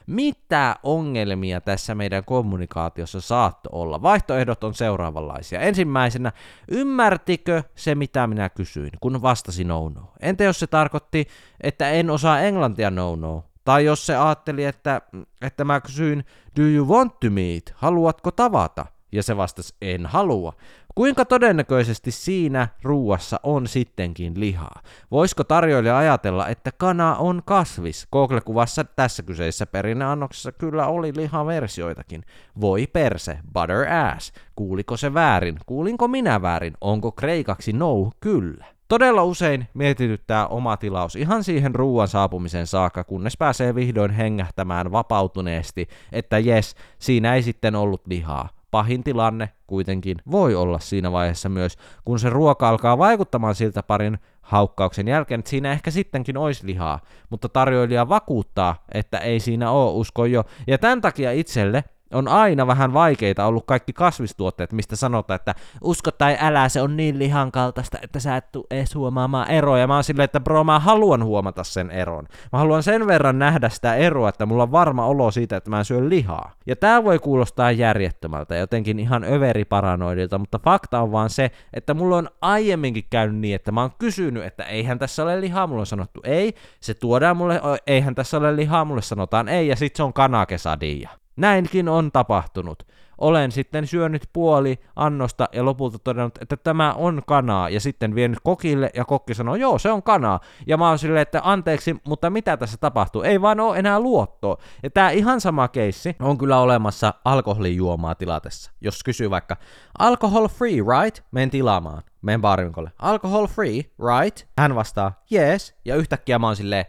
Mitä 0.07 0.77
ongelmia 0.83 1.61
tässä 1.61 1.95
meidän 1.95 2.25
kommunikaatiossa 2.25 3.21
saatto 3.21 3.69
olla? 3.73 4.03
Vaihtoehdot 4.03 4.64
on 4.64 4.75
seuraavanlaisia. 4.75 5.61
Ensimmäisenä, 5.61 6.33
ymmärtikö 6.69 7.62
se, 7.75 7.95
mitä 7.95 8.27
minä 8.27 8.49
kysyin, 8.49 8.90
kun 9.01 9.23
vastasi 9.23 9.64
no 9.64 9.88
no? 9.88 10.12
Entä 10.21 10.45
jos 10.45 10.61
se 10.61 10.66
tarkoitti, 10.66 11.29
että 11.61 11.90
en 11.90 12.11
osaa 12.11 12.40
englantia 12.40 12.90
no 12.90 13.16
no? 13.16 13.45
Tai 13.64 13.85
jos 13.85 14.07
se 14.07 14.16
ajatteli, 14.16 14.64
että, 14.64 15.01
että 15.42 15.64
mä 15.64 15.81
kysyin, 15.81 16.25
do 16.61 16.62
you 16.62 16.88
want 16.88 17.21
to 17.21 17.31
meet? 17.31 17.73
Haluatko 17.77 18.31
tavata? 18.31 18.87
Ja 19.12 19.23
se 19.23 19.37
vastasi, 19.37 19.75
en 19.83 20.07
halua. 20.07 20.53
Kuinka 20.96 21.24
todennäköisesti 21.24 22.11
siinä 22.11 22.68
ruuassa 22.82 23.40
on 23.42 23.66
sittenkin 23.66 24.40
lihaa? 24.40 24.80
Voisiko 25.11 25.44
tarjoilija 25.44 25.98
ajatella, 25.98 26.48
että 26.48 26.70
kana 26.78 27.16
on 27.16 27.42
kasvis? 27.44 28.09
Google-kuvassa 28.12 28.85
tässä 28.85 29.22
kyseisessä 29.22 29.66
perinneannoksessa 29.66 30.52
kyllä 30.52 30.87
oli 30.87 31.12
lihaversioitakin. 31.16 32.22
Voi 32.61 32.87
perse, 32.87 33.38
butter 33.52 33.92
ass. 33.92 34.32
Kuuliko 34.54 34.96
se 34.96 35.14
väärin? 35.14 35.59
Kuulinko 35.66 36.09
minä 36.09 36.42
väärin? 36.42 36.74
Onko 36.80 37.12
kreikaksi 37.12 37.72
no? 37.72 38.11
Kyllä. 38.20 38.64
Todella 38.88 39.24
usein 39.24 39.68
mietityttää 39.74 40.46
oma 40.46 40.76
tilaus 40.76 41.16
ihan 41.16 41.44
siihen 41.44 41.74
ruoan 41.74 42.09
saapumisen 42.09 42.66
saakka, 42.66 43.04
kunnes 43.04 43.37
pääsee 43.37 43.74
vihdoin 43.74 44.11
hengähtämään 44.11 44.92
vapautuneesti, 44.92 45.88
että 46.12 46.38
jes, 46.38 46.74
siinä 46.98 47.35
ei 47.35 47.42
sitten 47.42 47.74
ollut 47.74 48.06
lihaa 48.06 48.56
pahin 48.76 49.04
tilanne 49.04 49.48
kuitenkin 49.66 50.16
voi 50.30 50.54
olla 50.54 50.78
siinä 50.78 51.12
vaiheessa 51.12 51.48
myös, 51.48 51.76
kun 52.04 52.18
se 52.18 52.30
ruoka 52.30 52.68
alkaa 52.68 52.98
vaikuttamaan 52.98 53.54
siltä 53.54 53.82
parin 53.82 54.18
haukkauksen 54.42 55.08
jälkeen, 55.08 55.38
että 55.38 55.50
siinä 55.50 55.72
ehkä 55.72 55.90
sittenkin 55.90 56.36
olisi 56.36 56.66
lihaa, 56.66 57.00
mutta 57.30 57.48
tarjoilija 57.48 58.08
vakuuttaa, 58.08 58.84
että 58.94 59.18
ei 59.18 59.40
siinä 59.40 59.70
ole, 59.70 59.92
usko 59.92 60.24
jo. 60.24 60.44
Ja 60.66 60.78
tämän 60.78 61.00
takia 61.00 61.32
itselle 61.32 61.84
on 62.12 62.29
aina 62.29 62.66
vähän 62.66 62.92
vaikeita 62.92 63.47
ollut 63.47 63.66
kaikki 63.66 63.92
kasvistuotteet, 63.92 64.73
mistä 64.73 64.97
sanotaan, 64.97 65.37
että 65.37 65.55
usko 65.81 66.11
tai 66.11 66.37
älä, 66.40 66.69
se 66.69 66.83
on 66.83 66.97
niin 66.97 67.19
lihan 67.19 67.53
kaltaista, 67.53 67.99
että 68.03 68.21
sä 68.21 68.37
et 68.37 68.53
tule 68.53 68.66
edes 68.71 68.95
huomaamaan 68.95 69.51
eroa. 69.51 69.79
Ja 69.79 69.87
mä 69.87 69.95
oon 69.95 70.05
silleen, 70.05 70.25
että 70.25 70.40
bro, 70.40 70.64
mä 70.64 70.79
haluan 70.79 71.25
huomata 71.25 71.64
sen 71.64 71.90
eron. 71.90 72.25
Mä 72.53 72.59
haluan 72.59 72.83
sen 72.83 73.07
verran 73.07 73.38
nähdä 73.38 73.69
sitä 73.69 73.95
eroa, 73.95 74.29
että 74.29 74.47
mulla 74.47 74.62
on 74.62 74.73
varma 74.73 75.07
olo 75.07 75.31
siitä, 75.31 75.57
että 75.57 75.71
mä 75.71 75.85
syön 75.85 76.11
lihaa. 76.11 76.53
Ja 76.66 76.77
tää 76.77 77.05
voi 77.05 77.19
kuulostaa 77.19 77.71
järjettömältä, 77.71 78.57
jotenkin 78.57 78.99
ihan 78.99 79.25
överiparanoidilta, 79.25 80.38
mutta 80.38 80.59
fakta 80.59 81.01
on 81.01 81.12
vaan 81.12 81.31
se, 81.31 81.51
että 81.75 81.95
mulla 81.95 82.16
on 82.16 82.29
aiemminkin 82.40 83.05
käynyt 83.11 83.40
niin, 83.40 83.55
että 83.55 83.73
mä 83.73 83.81
oon 83.81 83.92
kysynyt, 83.99 84.45
että 84.45 84.64
eihän 84.64 84.99
tässä 84.99 85.23
ole 85.23 85.40
lihaa, 85.40 85.66
mulla 85.66 85.81
on 85.81 85.87
sanottu 85.87 86.21
ei, 86.25 86.55
se 86.81 86.95
tuodaan 86.95 87.37
mulle, 87.37 87.61
eihän 87.87 88.14
tässä 88.14 88.38
ole 88.38 88.57
lihaa, 88.57 88.85
mulle 88.85 89.03
sanotaan 89.03 89.49
ei, 89.49 89.69
ja 89.69 89.77
sit 89.77 89.97
se 89.97 90.03
on 90.03 90.12
kanakesadia. 90.12 91.11
Näinkin 91.37 91.88
on 91.88 92.12
tapahtunut. 92.12 92.83
Olen 93.18 93.53
sitten 93.53 93.87
syönyt 93.87 94.22
puoli 94.33 94.79
annosta 94.96 95.49
ja 95.53 95.64
lopulta 95.64 95.99
todennut, 95.99 96.38
että 96.42 96.57
tämä 96.57 96.92
on 96.92 97.22
kanaa, 97.27 97.68
ja 97.70 97.81
sitten 97.81 98.14
vienyt 98.14 98.38
kokille, 98.42 98.90
ja 98.94 99.05
kokki 99.05 99.35
sanoi, 99.35 99.61
joo, 99.61 99.79
se 99.79 99.90
on 99.90 100.03
kanaa. 100.03 100.40
Ja 100.66 100.77
mä 100.77 100.88
oon 100.88 100.99
silleen, 100.99 101.22
että 101.22 101.40
anteeksi, 101.44 101.96
mutta 102.07 102.31
mitä 102.31 102.57
tässä 102.57 102.77
tapahtuu? 102.81 103.22
Ei 103.22 103.40
vaan 103.40 103.61
ole 103.61 103.79
enää 103.79 104.01
luottoa. 104.01 104.57
Ja 104.83 104.90
tämä 104.90 105.11
ihan 105.11 105.40
sama 105.40 105.68
keissi 105.68 106.16
on 106.20 106.38
kyllä 106.38 106.59
olemassa 106.59 107.14
alkoholijuomaa 107.25 108.14
tilatessa. 108.14 108.72
Jos 108.81 109.03
kysyy 109.05 109.31
vaikka, 109.31 109.57
alcohol 109.99 110.49
free, 110.49 110.77
right? 110.77 111.25
Menen 111.31 111.51
tilaamaan. 111.51 112.03
Menen 112.22 112.40
baarinkolle. 112.40 112.90
Alcohol 112.99 113.46
free, 113.46 113.83
right? 114.20 114.49
Hän 114.59 114.75
vastaa, 114.75 115.22
yes. 115.33 115.75
Ja 115.85 115.96
yhtäkkiä 115.96 116.38
mä 116.38 116.46
oon 116.46 116.57
silleen, 116.57 116.87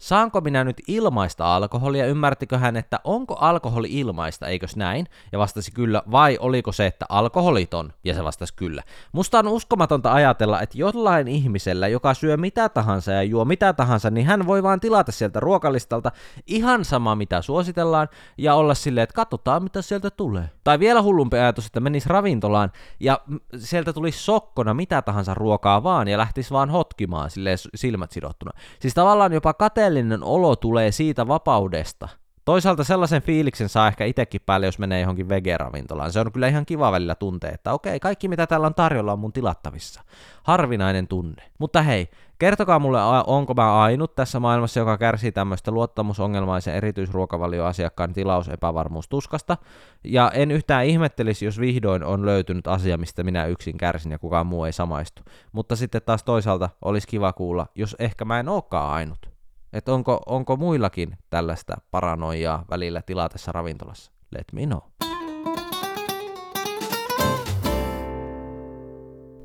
saanko 0.00 0.40
minä 0.40 0.64
nyt 0.64 0.82
ilmaista 0.88 1.56
alkoholia, 1.56 2.06
ymmärtikö 2.06 2.58
hän, 2.58 2.76
että 2.76 3.00
onko 3.04 3.34
alkoholi 3.34 3.88
ilmaista, 3.90 4.46
eikös 4.46 4.76
näin? 4.76 5.06
Ja 5.32 5.38
vastasi 5.38 5.72
kyllä, 5.72 6.02
vai 6.10 6.38
oliko 6.40 6.72
se, 6.72 6.86
että 6.86 7.06
alkoholiton? 7.08 7.92
Ja 8.04 8.14
se 8.14 8.24
vastasi 8.24 8.54
kyllä. 8.54 8.82
Musta 9.12 9.38
on 9.38 9.48
uskomatonta 9.48 10.12
ajatella, 10.12 10.60
että 10.60 10.78
jollain 10.78 11.28
ihmisellä, 11.28 11.88
joka 11.88 12.14
syö 12.14 12.36
mitä 12.36 12.68
tahansa 12.68 13.12
ja 13.12 13.22
juo 13.22 13.44
mitä 13.44 13.72
tahansa, 13.72 14.10
niin 14.10 14.26
hän 14.26 14.46
voi 14.46 14.62
vaan 14.62 14.80
tilata 14.80 15.12
sieltä 15.12 15.40
ruokalistalta 15.40 16.12
ihan 16.46 16.84
sama 16.84 17.14
mitä 17.14 17.42
suositellaan 17.42 18.08
ja 18.38 18.54
olla 18.54 18.74
silleen, 18.74 19.02
että 19.02 19.14
katsotaan 19.14 19.62
mitä 19.62 19.82
sieltä 19.82 20.10
tulee. 20.10 20.50
Tai 20.64 20.78
vielä 20.78 21.02
hullumpi 21.02 21.36
ajatus, 21.36 21.66
että 21.66 21.80
menis 21.80 22.06
ravintolaan 22.06 22.72
ja 23.00 23.20
sieltä 23.56 23.92
tulisi 23.92 24.18
sokkona 24.18 24.74
mitä 24.74 25.02
tahansa 25.02 25.34
ruokaa 25.34 25.82
vaan 25.82 26.08
ja 26.08 26.18
lähtisi 26.18 26.50
vaan 26.50 26.70
hotkimaan 26.70 27.30
silleen 27.30 27.58
silmät 27.74 28.10
sidottuna. 28.10 28.52
Siis 28.80 28.94
tavallaan 28.94 29.32
jopa 29.32 29.54
kate 29.54 29.89
onnellinen 29.90 30.24
olo 30.24 30.56
tulee 30.56 30.92
siitä 30.92 31.26
vapaudesta. 31.28 32.08
Toisaalta 32.44 32.84
sellaisen 32.84 33.22
fiiliksen 33.22 33.68
saa 33.68 33.88
ehkä 33.88 34.04
itsekin 34.04 34.40
päälle, 34.46 34.66
jos 34.66 34.78
menee 34.78 35.00
johonkin 35.00 35.28
vegeravintolaan. 35.28 36.12
Se 36.12 36.20
on 36.20 36.32
kyllä 36.32 36.48
ihan 36.48 36.66
kiva 36.66 36.92
välillä 36.92 37.14
tuntea, 37.14 37.50
että 37.50 37.72
okei, 37.72 38.00
kaikki 38.00 38.28
mitä 38.28 38.46
täällä 38.46 38.66
on 38.66 38.74
tarjolla 38.74 39.12
on 39.12 39.18
mun 39.18 39.32
tilattavissa. 39.32 40.02
Harvinainen 40.42 41.08
tunne. 41.08 41.42
Mutta 41.58 41.82
hei, 41.82 42.08
kertokaa 42.38 42.78
mulle, 42.78 42.98
onko 43.26 43.54
mä 43.54 43.80
ainut 43.82 44.14
tässä 44.14 44.40
maailmassa, 44.40 44.80
joka 44.80 44.98
kärsii 44.98 45.32
tämmöistä 45.32 45.70
luottamusongelmaisen 45.70 46.74
erityisruokavalioasiakkaan 46.74 48.12
tilausepävarmuustuskasta. 48.12 49.56
Ja 50.04 50.30
en 50.34 50.50
yhtään 50.50 50.84
ihmettelisi, 50.84 51.44
jos 51.44 51.60
vihdoin 51.60 52.04
on 52.04 52.26
löytynyt 52.26 52.66
asia, 52.66 52.98
mistä 52.98 53.22
minä 53.22 53.46
yksin 53.46 53.76
kärsin 53.76 54.12
ja 54.12 54.18
kukaan 54.18 54.46
muu 54.46 54.64
ei 54.64 54.72
samaistu. 54.72 55.22
Mutta 55.52 55.76
sitten 55.76 56.02
taas 56.06 56.24
toisaalta 56.24 56.70
olisi 56.84 57.08
kiva 57.08 57.32
kuulla, 57.32 57.66
jos 57.74 57.96
ehkä 57.98 58.24
mä 58.24 58.40
en 58.40 58.48
olekaan 58.48 58.92
ainut. 58.92 59.30
Että 59.72 59.92
onko, 59.92 60.20
onko 60.26 60.56
muillakin 60.56 61.18
tällaista 61.30 61.76
paranoiaa 61.90 62.64
välillä 62.70 63.02
tilatessa 63.02 63.52
ravintolassa? 63.52 64.12
Let 64.30 64.46
me 64.52 64.66
know. 64.66 64.80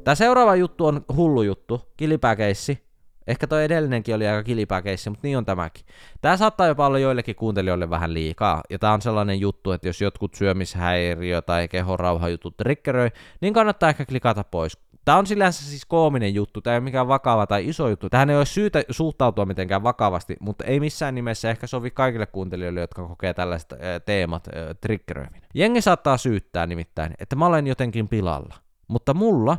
Tämä 0.04 0.16
seuraava 0.16 0.56
juttu 0.56 0.86
on 0.86 1.06
hullu 1.16 1.42
juttu, 1.42 1.82
kilipääkeissi. 1.98 2.86
Ehkä 3.28 3.48
toi 3.48 3.64
edellinenkin 3.64 4.16
oli 4.16 4.28
aika 4.28 4.44
kilipää 4.44 4.82
keissi, 4.82 5.10
mutta 5.10 5.28
niin 5.28 5.38
on 5.38 5.46
tämäkin. 5.46 5.86
Tää 6.22 6.38
saattaa 6.38 6.68
jopa 6.68 6.88
olla 6.88 7.00
joillekin 7.00 7.36
kuuntelijoille 7.36 7.90
vähän 7.90 8.14
liikaa, 8.14 8.62
ja 8.70 8.80
tää 8.80 8.94
on 8.94 9.02
sellainen 9.02 9.40
juttu, 9.40 9.72
että 9.72 9.88
jos 9.88 10.02
jotkut 10.02 10.36
syömishäiriö 10.36 11.42
tai 11.42 11.68
kehon 11.68 12.32
jutut 12.32 12.58
triggeröi, 12.58 13.10
niin 13.42 13.54
kannattaa 13.54 13.90
ehkä 13.90 14.06
klikata 14.06 14.44
pois. 14.44 14.78
Tämä 15.06 15.18
on 15.18 15.28
sillänsä 15.28 15.66
siis 15.66 15.86
koominen 15.86 16.36
juttu, 16.36 16.62
tämä 16.62 16.74
ei 16.74 16.78
ole 16.78 16.84
mikään 16.84 17.08
vakava 17.08 17.48
tai 17.48 17.68
iso 17.68 17.90
juttu. 17.90 18.10
Tähän 18.10 18.30
ei 18.30 18.36
ole 18.36 18.46
syytä 18.46 18.84
suhtautua 18.90 19.46
mitenkään 19.46 19.84
vakavasti, 19.84 20.36
mutta 20.40 20.64
ei 20.64 20.80
missään 20.80 21.16
nimessä 21.16 21.50
ehkä 21.50 21.68
sovi 21.68 21.92
kaikille 21.92 22.26
kuuntelijoille, 22.26 22.80
jotka 22.80 23.08
kokee 23.08 23.34
tällaiset 23.34 23.74
äh, 23.74 23.80
teemat 24.06 24.48
äh. 24.48 25.28
Jengi 25.54 25.82
saattaa 25.82 26.18
syyttää 26.18 26.68
nimittäin, 26.68 27.14
että 27.20 27.36
mä 27.36 27.46
olen 27.46 27.68
jotenkin 27.68 28.08
pilalla. 28.08 28.56
Mutta 28.88 29.14
mulla 29.14 29.58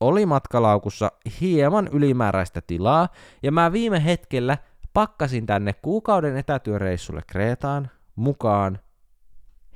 oli 0.00 0.26
matkalaukussa 0.26 1.12
hieman 1.40 1.88
ylimääräistä 1.92 2.60
tilaa, 2.66 3.08
ja 3.42 3.52
mä 3.52 3.72
viime 3.72 4.04
hetkellä 4.04 4.58
pakkasin 4.92 5.46
tänne 5.46 5.72
kuukauden 5.72 6.36
etätyöreissulle 6.36 7.22
Kreetaan 7.26 7.90
mukaan 8.16 8.78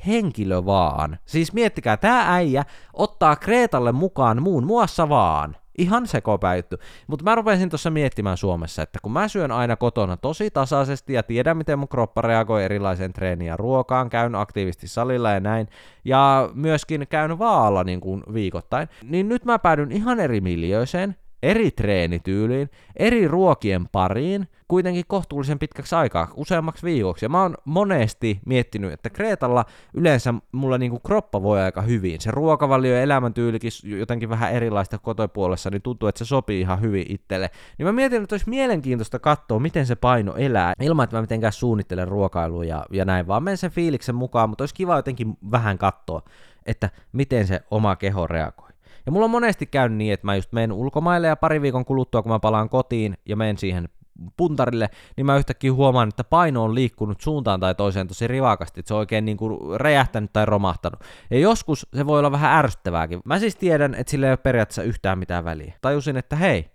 henkilö 0.07 0.65
vaan. 0.65 1.19
Siis 1.25 1.53
miettikää, 1.53 1.97
tämä 1.97 2.35
äijä 2.35 2.65
ottaa 2.93 3.37
Kreetalle 3.37 3.93
mukaan 3.93 4.43
muun 4.43 4.67
muassa 4.67 5.09
vaan. 5.09 5.57
Ihan 5.79 6.07
sekopäytty. 6.07 6.79
Mutta 7.07 7.25
mä 7.25 7.35
rupesin 7.35 7.69
tuossa 7.69 7.91
miettimään 7.91 8.37
Suomessa, 8.37 8.83
että 8.83 8.99
kun 9.03 9.13
mä 9.13 9.29
syön 9.29 9.53
aina 9.53 9.77
kotona 9.77 10.17
tosi 10.17 10.51
tasaisesti 10.51 11.13
ja 11.13 11.23
tiedän, 11.23 11.57
miten 11.57 11.79
mun 11.79 11.89
kroppa 11.89 12.23
reagoi 12.23 12.65
erilaiseen 12.65 13.13
treeniin 13.13 13.49
ja 13.49 13.57
ruokaan, 13.57 14.11
käyn 14.11 14.35
aktiivisesti 14.35 14.89
salilla 14.89 15.31
ja 15.31 15.41
näin, 15.41 15.69
ja 16.05 16.51
myöskin 16.55 17.07
käyn 17.09 17.39
vaalla 17.39 17.85
niin 17.85 18.01
kuin 18.01 18.23
viikoittain, 18.35 18.89
niin 19.03 19.29
nyt 19.29 19.45
mä 19.45 19.59
päädyn 19.59 19.93
ihan 19.93 20.21
eri 20.21 20.41
miljööseen, 20.41 21.17
eri 21.43 21.71
treenityyliin, 21.71 22.71
eri 22.97 23.29
ruokien 23.29 23.89
pariin, 23.93 24.49
kuitenkin 24.69 25.05
kohtuullisen 25.07 25.59
pitkäksi 25.59 25.95
aikaa, 25.95 26.29
useammaksi 26.37 26.87
viikoksi. 26.87 27.25
Ja 27.25 27.29
mä 27.29 27.43
oon 27.43 27.55
monesti 27.65 28.41
miettinyt, 28.47 28.93
että 28.93 29.11
Kreetalla 29.11 29.65
yleensä 29.95 30.35
mulla 30.53 30.79
niinku 30.79 30.99
kroppa 30.99 31.43
voi 31.43 31.61
aika 31.61 31.83
hyvin. 31.83 32.21
Se 32.21 32.31
ruokavalio 32.31 32.95
ja 32.95 33.03
elämäntyylikin 33.03 33.71
jotenkin 33.85 34.29
vähän 34.29 34.53
erilaista 34.53 34.99
kotopuolessa, 34.99 35.71
niin 35.71 35.83
tuntuu, 35.83 36.09
että 36.09 36.19
se 36.19 36.25
sopii 36.25 36.61
ihan 36.61 36.81
hyvin 36.81 37.07
itselle. 37.09 37.51
Niin 37.79 37.87
mä 37.87 37.93
mietin, 37.93 38.23
että 38.23 38.35
olisi 38.35 38.49
mielenkiintoista 38.49 39.19
katsoa, 39.19 39.59
miten 39.59 39.87
se 39.87 39.95
paino 39.95 40.35
elää, 40.35 40.73
ilman 40.81 41.05
että 41.05 41.17
mä 41.17 41.21
mitenkään 41.21 41.53
suunnittelen 41.53 42.09
ruokailua 42.09 42.65
ja, 42.65 42.87
ja 42.91 43.05
näin, 43.05 43.27
vaan 43.27 43.43
menen 43.43 43.59
sen 43.59 43.71
fiiliksen 43.71 44.15
mukaan, 44.15 44.49
mutta 44.49 44.63
olisi 44.63 44.75
kiva 44.75 44.97
jotenkin 44.97 45.39
vähän 45.51 45.79
katsoa, 45.79 46.23
että 46.67 46.91
miten 47.13 47.47
se 47.47 47.61
oma 47.71 47.97
keho 47.97 48.27
reagoi. 48.27 48.70
Ja 49.11 49.13
mulla 49.13 49.25
on 49.25 49.31
monesti 49.31 49.67
käynyt 49.67 49.99
niin, 49.99 50.13
että 50.13 50.27
mä 50.27 50.37
just 50.37 50.53
menen 50.53 50.73
ulkomaille 50.73 51.27
ja 51.27 51.37
pari 51.37 51.63
viikon 51.63 51.85
kuluttua, 51.85 52.23
kun 52.23 52.33
mä 52.33 52.39
palaan 52.39 52.69
kotiin 52.69 53.19
ja 53.29 53.37
menen 53.37 53.59
siihen 53.59 53.89
puntarille, 54.37 54.91
niin 55.17 55.27
mä 55.27 55.37
yhtäkkiä 55.37 55.73
huomaan, 55.73 56.09
että 56.09 56.25
paino 56.25 56.65
on 56.65 56.75
liikkunut 56.75 57.21
suuntaan 57.21 57.61
tai 57.61 57.75
toiseen 57.75 58.09
tosi 58.09 58.29
rivakasti, 58.29 58.81
että 58.81 58.89
se 58.89 58.95
on 58.95 58.99
oikein 58.99 59.25
niin 59.25 59.37
kuin 59.37 59.81
räjähtänyt 59.81 60.33
tai 60.33 60.47
romahtanut. 60.47 61.01
Ja 61.31 61.39
joskus 61.39 61.87
se 61.97 62.07
voi 62.07 62.19
olla 62.19 62.33
vähän 62.33 62.59
ärsyttävääkin. 62.59 63.21
Mä 63.25 63.39
siis 63.39 63.57
tiedän, 63.57 63.95
että 63.95 64.11
sillä 64.11 64.27
ei 64.27 64.33
ole 64.33 64.37
periaatteessa 64.37 64.83
yhtään 64.83 65.19
mitään 65.19 65.45
väliä. 65.45 65.75
Tajusin, 65.81 66.17
että 66.17 66.37
hei, 66.37 66.71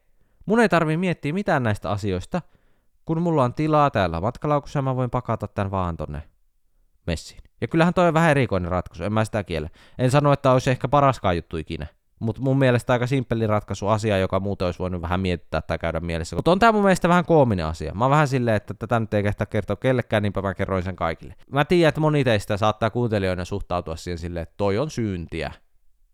mun 0.46 0.60
ei 0.60 0.70
tarvi 0.70 0.98
miettiä 0.98 1.34
mitään 1.34 1.64
näistä 1.64 1.92
asioista, 1.92 2.42
kun 3.06 3.22
mulla 3.22 3.44
on 3.44 3.54
tilaa 3.54 3.92
täällä 3.92 4.22
matkalaukussa 4.22 4.80
ja 4.80 4.84
mä 4.84 4.96
voin 4.96 5.10
pakata 5.10 5.48
tämän 5.48 5.72
vaan 5.72 5.98
tonne 5.98 6.22
messiin. 7.08 7.42
Ja 7.62 7.68
kyllähän 7.68 7.94
toi 7.94 8.08
on 8.08 8.14
vähän 8.14 8.32
erikoinen 8.32 8.72
ratkaisu, 8.72 9.04
en 9.04 9.14
mä 9.14 9.26
sitä 9.26 9.44
kiellä. 9.44 9.70
En 9.98 10.12
sano, 10.12 10.34
että 10.34 10.52
olisi 10.52 10.70
ehkä 10.70 10.88
paraskaan 10.88 11.36
juttu 11.36 11.58
ikinä. 11.58 11.88
Mutta 12.20 12.42
mun 12.42 12.60
mielestä 12.60 12.94
aika 12.94 13.08
simppeli 13.08 13.48
ratkaisu 13.48 13.88
asia, 13.88 14.18
joka 14.18 14.40
muuten 14.40 14.66
olisi 14.66 14.80
voinut 14.80 15.02
vähän 15.02 15.20
miettiä 15.20 15.62
tai 15.62 15.78
käydä 15.78 16.00
mielessä. 16.00 16.36
Mutta 16.36 16.52
on 16.52 16.60
tämä 16.60 16.72
mun 16.72 16.84
mielestä 16.84 17.10
vähän 17.10 17.26
koominen 17.26 17.66
asia. 17.66 17.94
Mä 17.94 18.04
oon 18.04 18.12
vähän 18.12 18.28
silleen, 18.28 18.58
että 18.58 18.74
tätä 18.74 19.00
nyt 19.00 19.14
ei 19.14 19.24
kehtaa 19.24 19.46
kertoa 19.46 19.76
kellekään, 19.76 20.24
niinpä 20.24 20.42
mä 20.42 20.54
kerroin 20.54 20.84
sen 20.84 20.96
kaikille. 20.96 21.36
Mä 21.52 21.66
tiedän, 21.66 21.90
että 21.90 22.02
moni 22.02 22.24
teistä 22.24 22.58
saattaa 22.58 22.90
kuuntelijoina 22.90 23.46
suhtautua 23.46 23.96
siihen 23.96 24.18
silleen, 24.18 24.44
että 24.44 24.56
toi 24.58 24.78
on 24.78 24.90
syyntiä. 24.90 25.52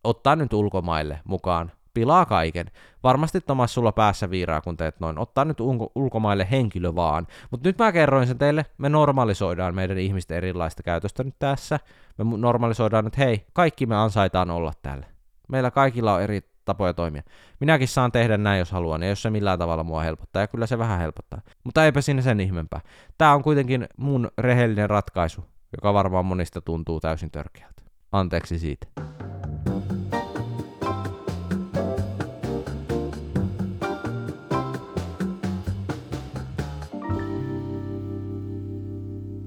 Ottaa 0.03 0.35
nyt 0.35 0.53
ulkomaille 0.53 1.19
mukaan. 1.23 1.71
Pilaa 1.93 2.25
kaiken. 2.25 2.65
Varmasti 3.03 3.41
Tomas 3.41 3.73
sulla 3.73 3.91
päässä 3.91 4.29
viiraa, 4.29 4.61
kun 4.61 4.77
teet 4.77 4.99
noin. 4.99 5.19
Ottaa 5.19 5.45
nyt 5.45 5.59
ulko- 5.59 5.91
ulkomaille 5.95 6.47
henkilö 6.51 6.95
vaan. 6.95 7.27
Mutta 7.51 7.69
nyt 7.69 7.77
mä 7.77 7.91
kerroin 7.91 8.27
sen 8.27 8.37
teille. 8.37 8.65
Me 8.77 8.89
normalisoidaan 8.89 9.75
meidän 9.75 9.97
ihmisten 9.97 10.37
erilaista 10.37 10.83
käytöstä 10.83 11.23
nyt 11.23 11.35
tässä. 11.39 11.79
Me 12.17 12.25
normalisoidaan, 12.37 13.07
että 13.07 13.21
hei, 13.21 13.45
kaikki 13.53 13.85
me 13.85 13.95
ansaitaan 13.95 14.49
olla 14.49 14.73
täällä. 14.81 15.05
Meillä 15.51 15.71
kaikilla 15.71 16.13
on 16.13 16.21
eri 16.21 16.41
tapoja 16.65 16.93
toimia. 16.93 17.23
Minäkin 17.59 17.87
saan 17.87 18.11
tehdä 18.11 18.37
näin, 18.37 18.59
jos 18.59 18.71
haluan, 18.71 19.03
ja 19.03 19.09
jos 19.09 19.21
se 19.21 19.29
millään 19.29 19.59
tavalla 19.59 19.83
mua 19.83 20.01
helpottaa, 20.01 20.41
ja 20.41 20.47
kyllä 20.47 20.67
se 20.67 20.77
vähän 20.77 20.99
helpottaa. 20.99 21.41
Mutta 21.63 21.85
eipä 21.85 22.01
sinne 22.01 22.21
sen 22.21 22.39
ihmeempää. 22.39 22.81
Tämä 23.17 23.33
on 23.33 23.43
kuitenkin 23.43 23.87
mun 23.97 24.31
rehellinen 24.37 24.89
ratkaisu, 24.89 25.45
joka 25.77 25.93
varmaan 25.93 26.25
monista 26.25 26.61
tuntuu 26.61 26.99
täysin 26.99 27.31
törkeältä. 27.31 27.81
Anteeksi 28.11 28.59
siitä. 28.59 28.87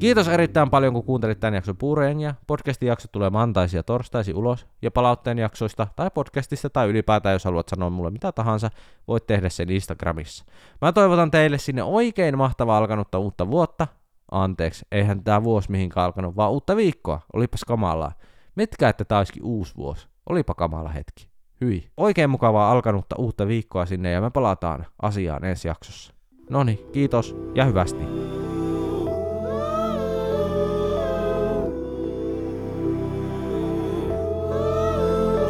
Kiitos 0.04 0.28
erittäin 0.28 0.70
paljon, 0.70 0.92
kun 0.92 1.04
kuuntelit 1.04 1.40
tämän 1.40 1.54
jakson 1.54 1.76
puurengia. 1.76 2.34
Podcastin 2.46 2.86
jakso 2.86 3.08
tulee 3.12 3.30
maantaisi 3.30 3.76
ja 3.76 3.82
torstaisi 3.82 4.34
ulos, 4.34 4.66
ja 4.82 4.90
palautteen 4.90 5.38
jaksoista 5.38 5.86
tai 5.96 6.10
podcastista 6.14 6.70
tai 6.70 6.88
ylipäätään, 6.88 7.32
jos 7.32 7.44
haluat 7.44 7.68
sanoa 7.68 7.90
mulle 7.90 8.10
mitä 8.10 8.32
tahansa, 8.32 8.70
voit 9.08 9.26
tehdä 9.26 9.48
sen 9.48 9.70
Instagramissa. 9.70 10.44
Mä 10.82 10.92
toivotan 10.92 11.30
teille 11.30 11.58
sinne 11.58 11.82
oikein 11.82 12.38
mahtavaa 12.38 12.78
alkanutta 12.78 13.18
uutta 13.18 13.50
vuotta. 13.50 13.86
Anteeksi, 14.30 14.86
eihän 14.92 15.24
tämä 15.24 15.44
vuosi 15.44 15.70
mihinkään 15.70 16.06
alkanut, 16.06 16.36
vaan 16.36 16.52
uutta 16.52 16.76
viikkoa. 16.76 17.20
Olipas 17.32 17.64
kamalaa. 17.64 18.12
Mitkä, 18.54 18.88
että 18.88 19.04
tämä 19.04 19.18
olisikin 19.18 19.44
uusi 19.44 19.76
vuosi. 19.76 20.08
Olipa 20.28 20.54
kamala 20.54 20.88
hetki. 20.88 21.28
Hyi. 21.60 21.90
Oikein 21.96 22.30
mukavaa 22.30 22.70
alkanutta 22.70 23.16
uutta 23.18 23.48
viikkoa 23.48 23.86
sinne 23.86 24.10
ja 24.10 24.20
me 24.20 24.30
palataan 24.30 24.86
asiaan 25.02 25.44
ensi 25.44 25.68
jaksossa. 25.68 26.14
Noni, 26.50 26.86
kiitos 26.92 27.36
ja 27.54 27.64
hyvästi. 27.64 28.23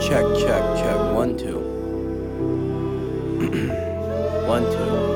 Check, 0.07 0.27
check, 0.37 0.63
check. 0.77 1.15
One, 1.15 1.35
two. 1.39 1.61
One, 4.47 4.65
two. 4.71 5.14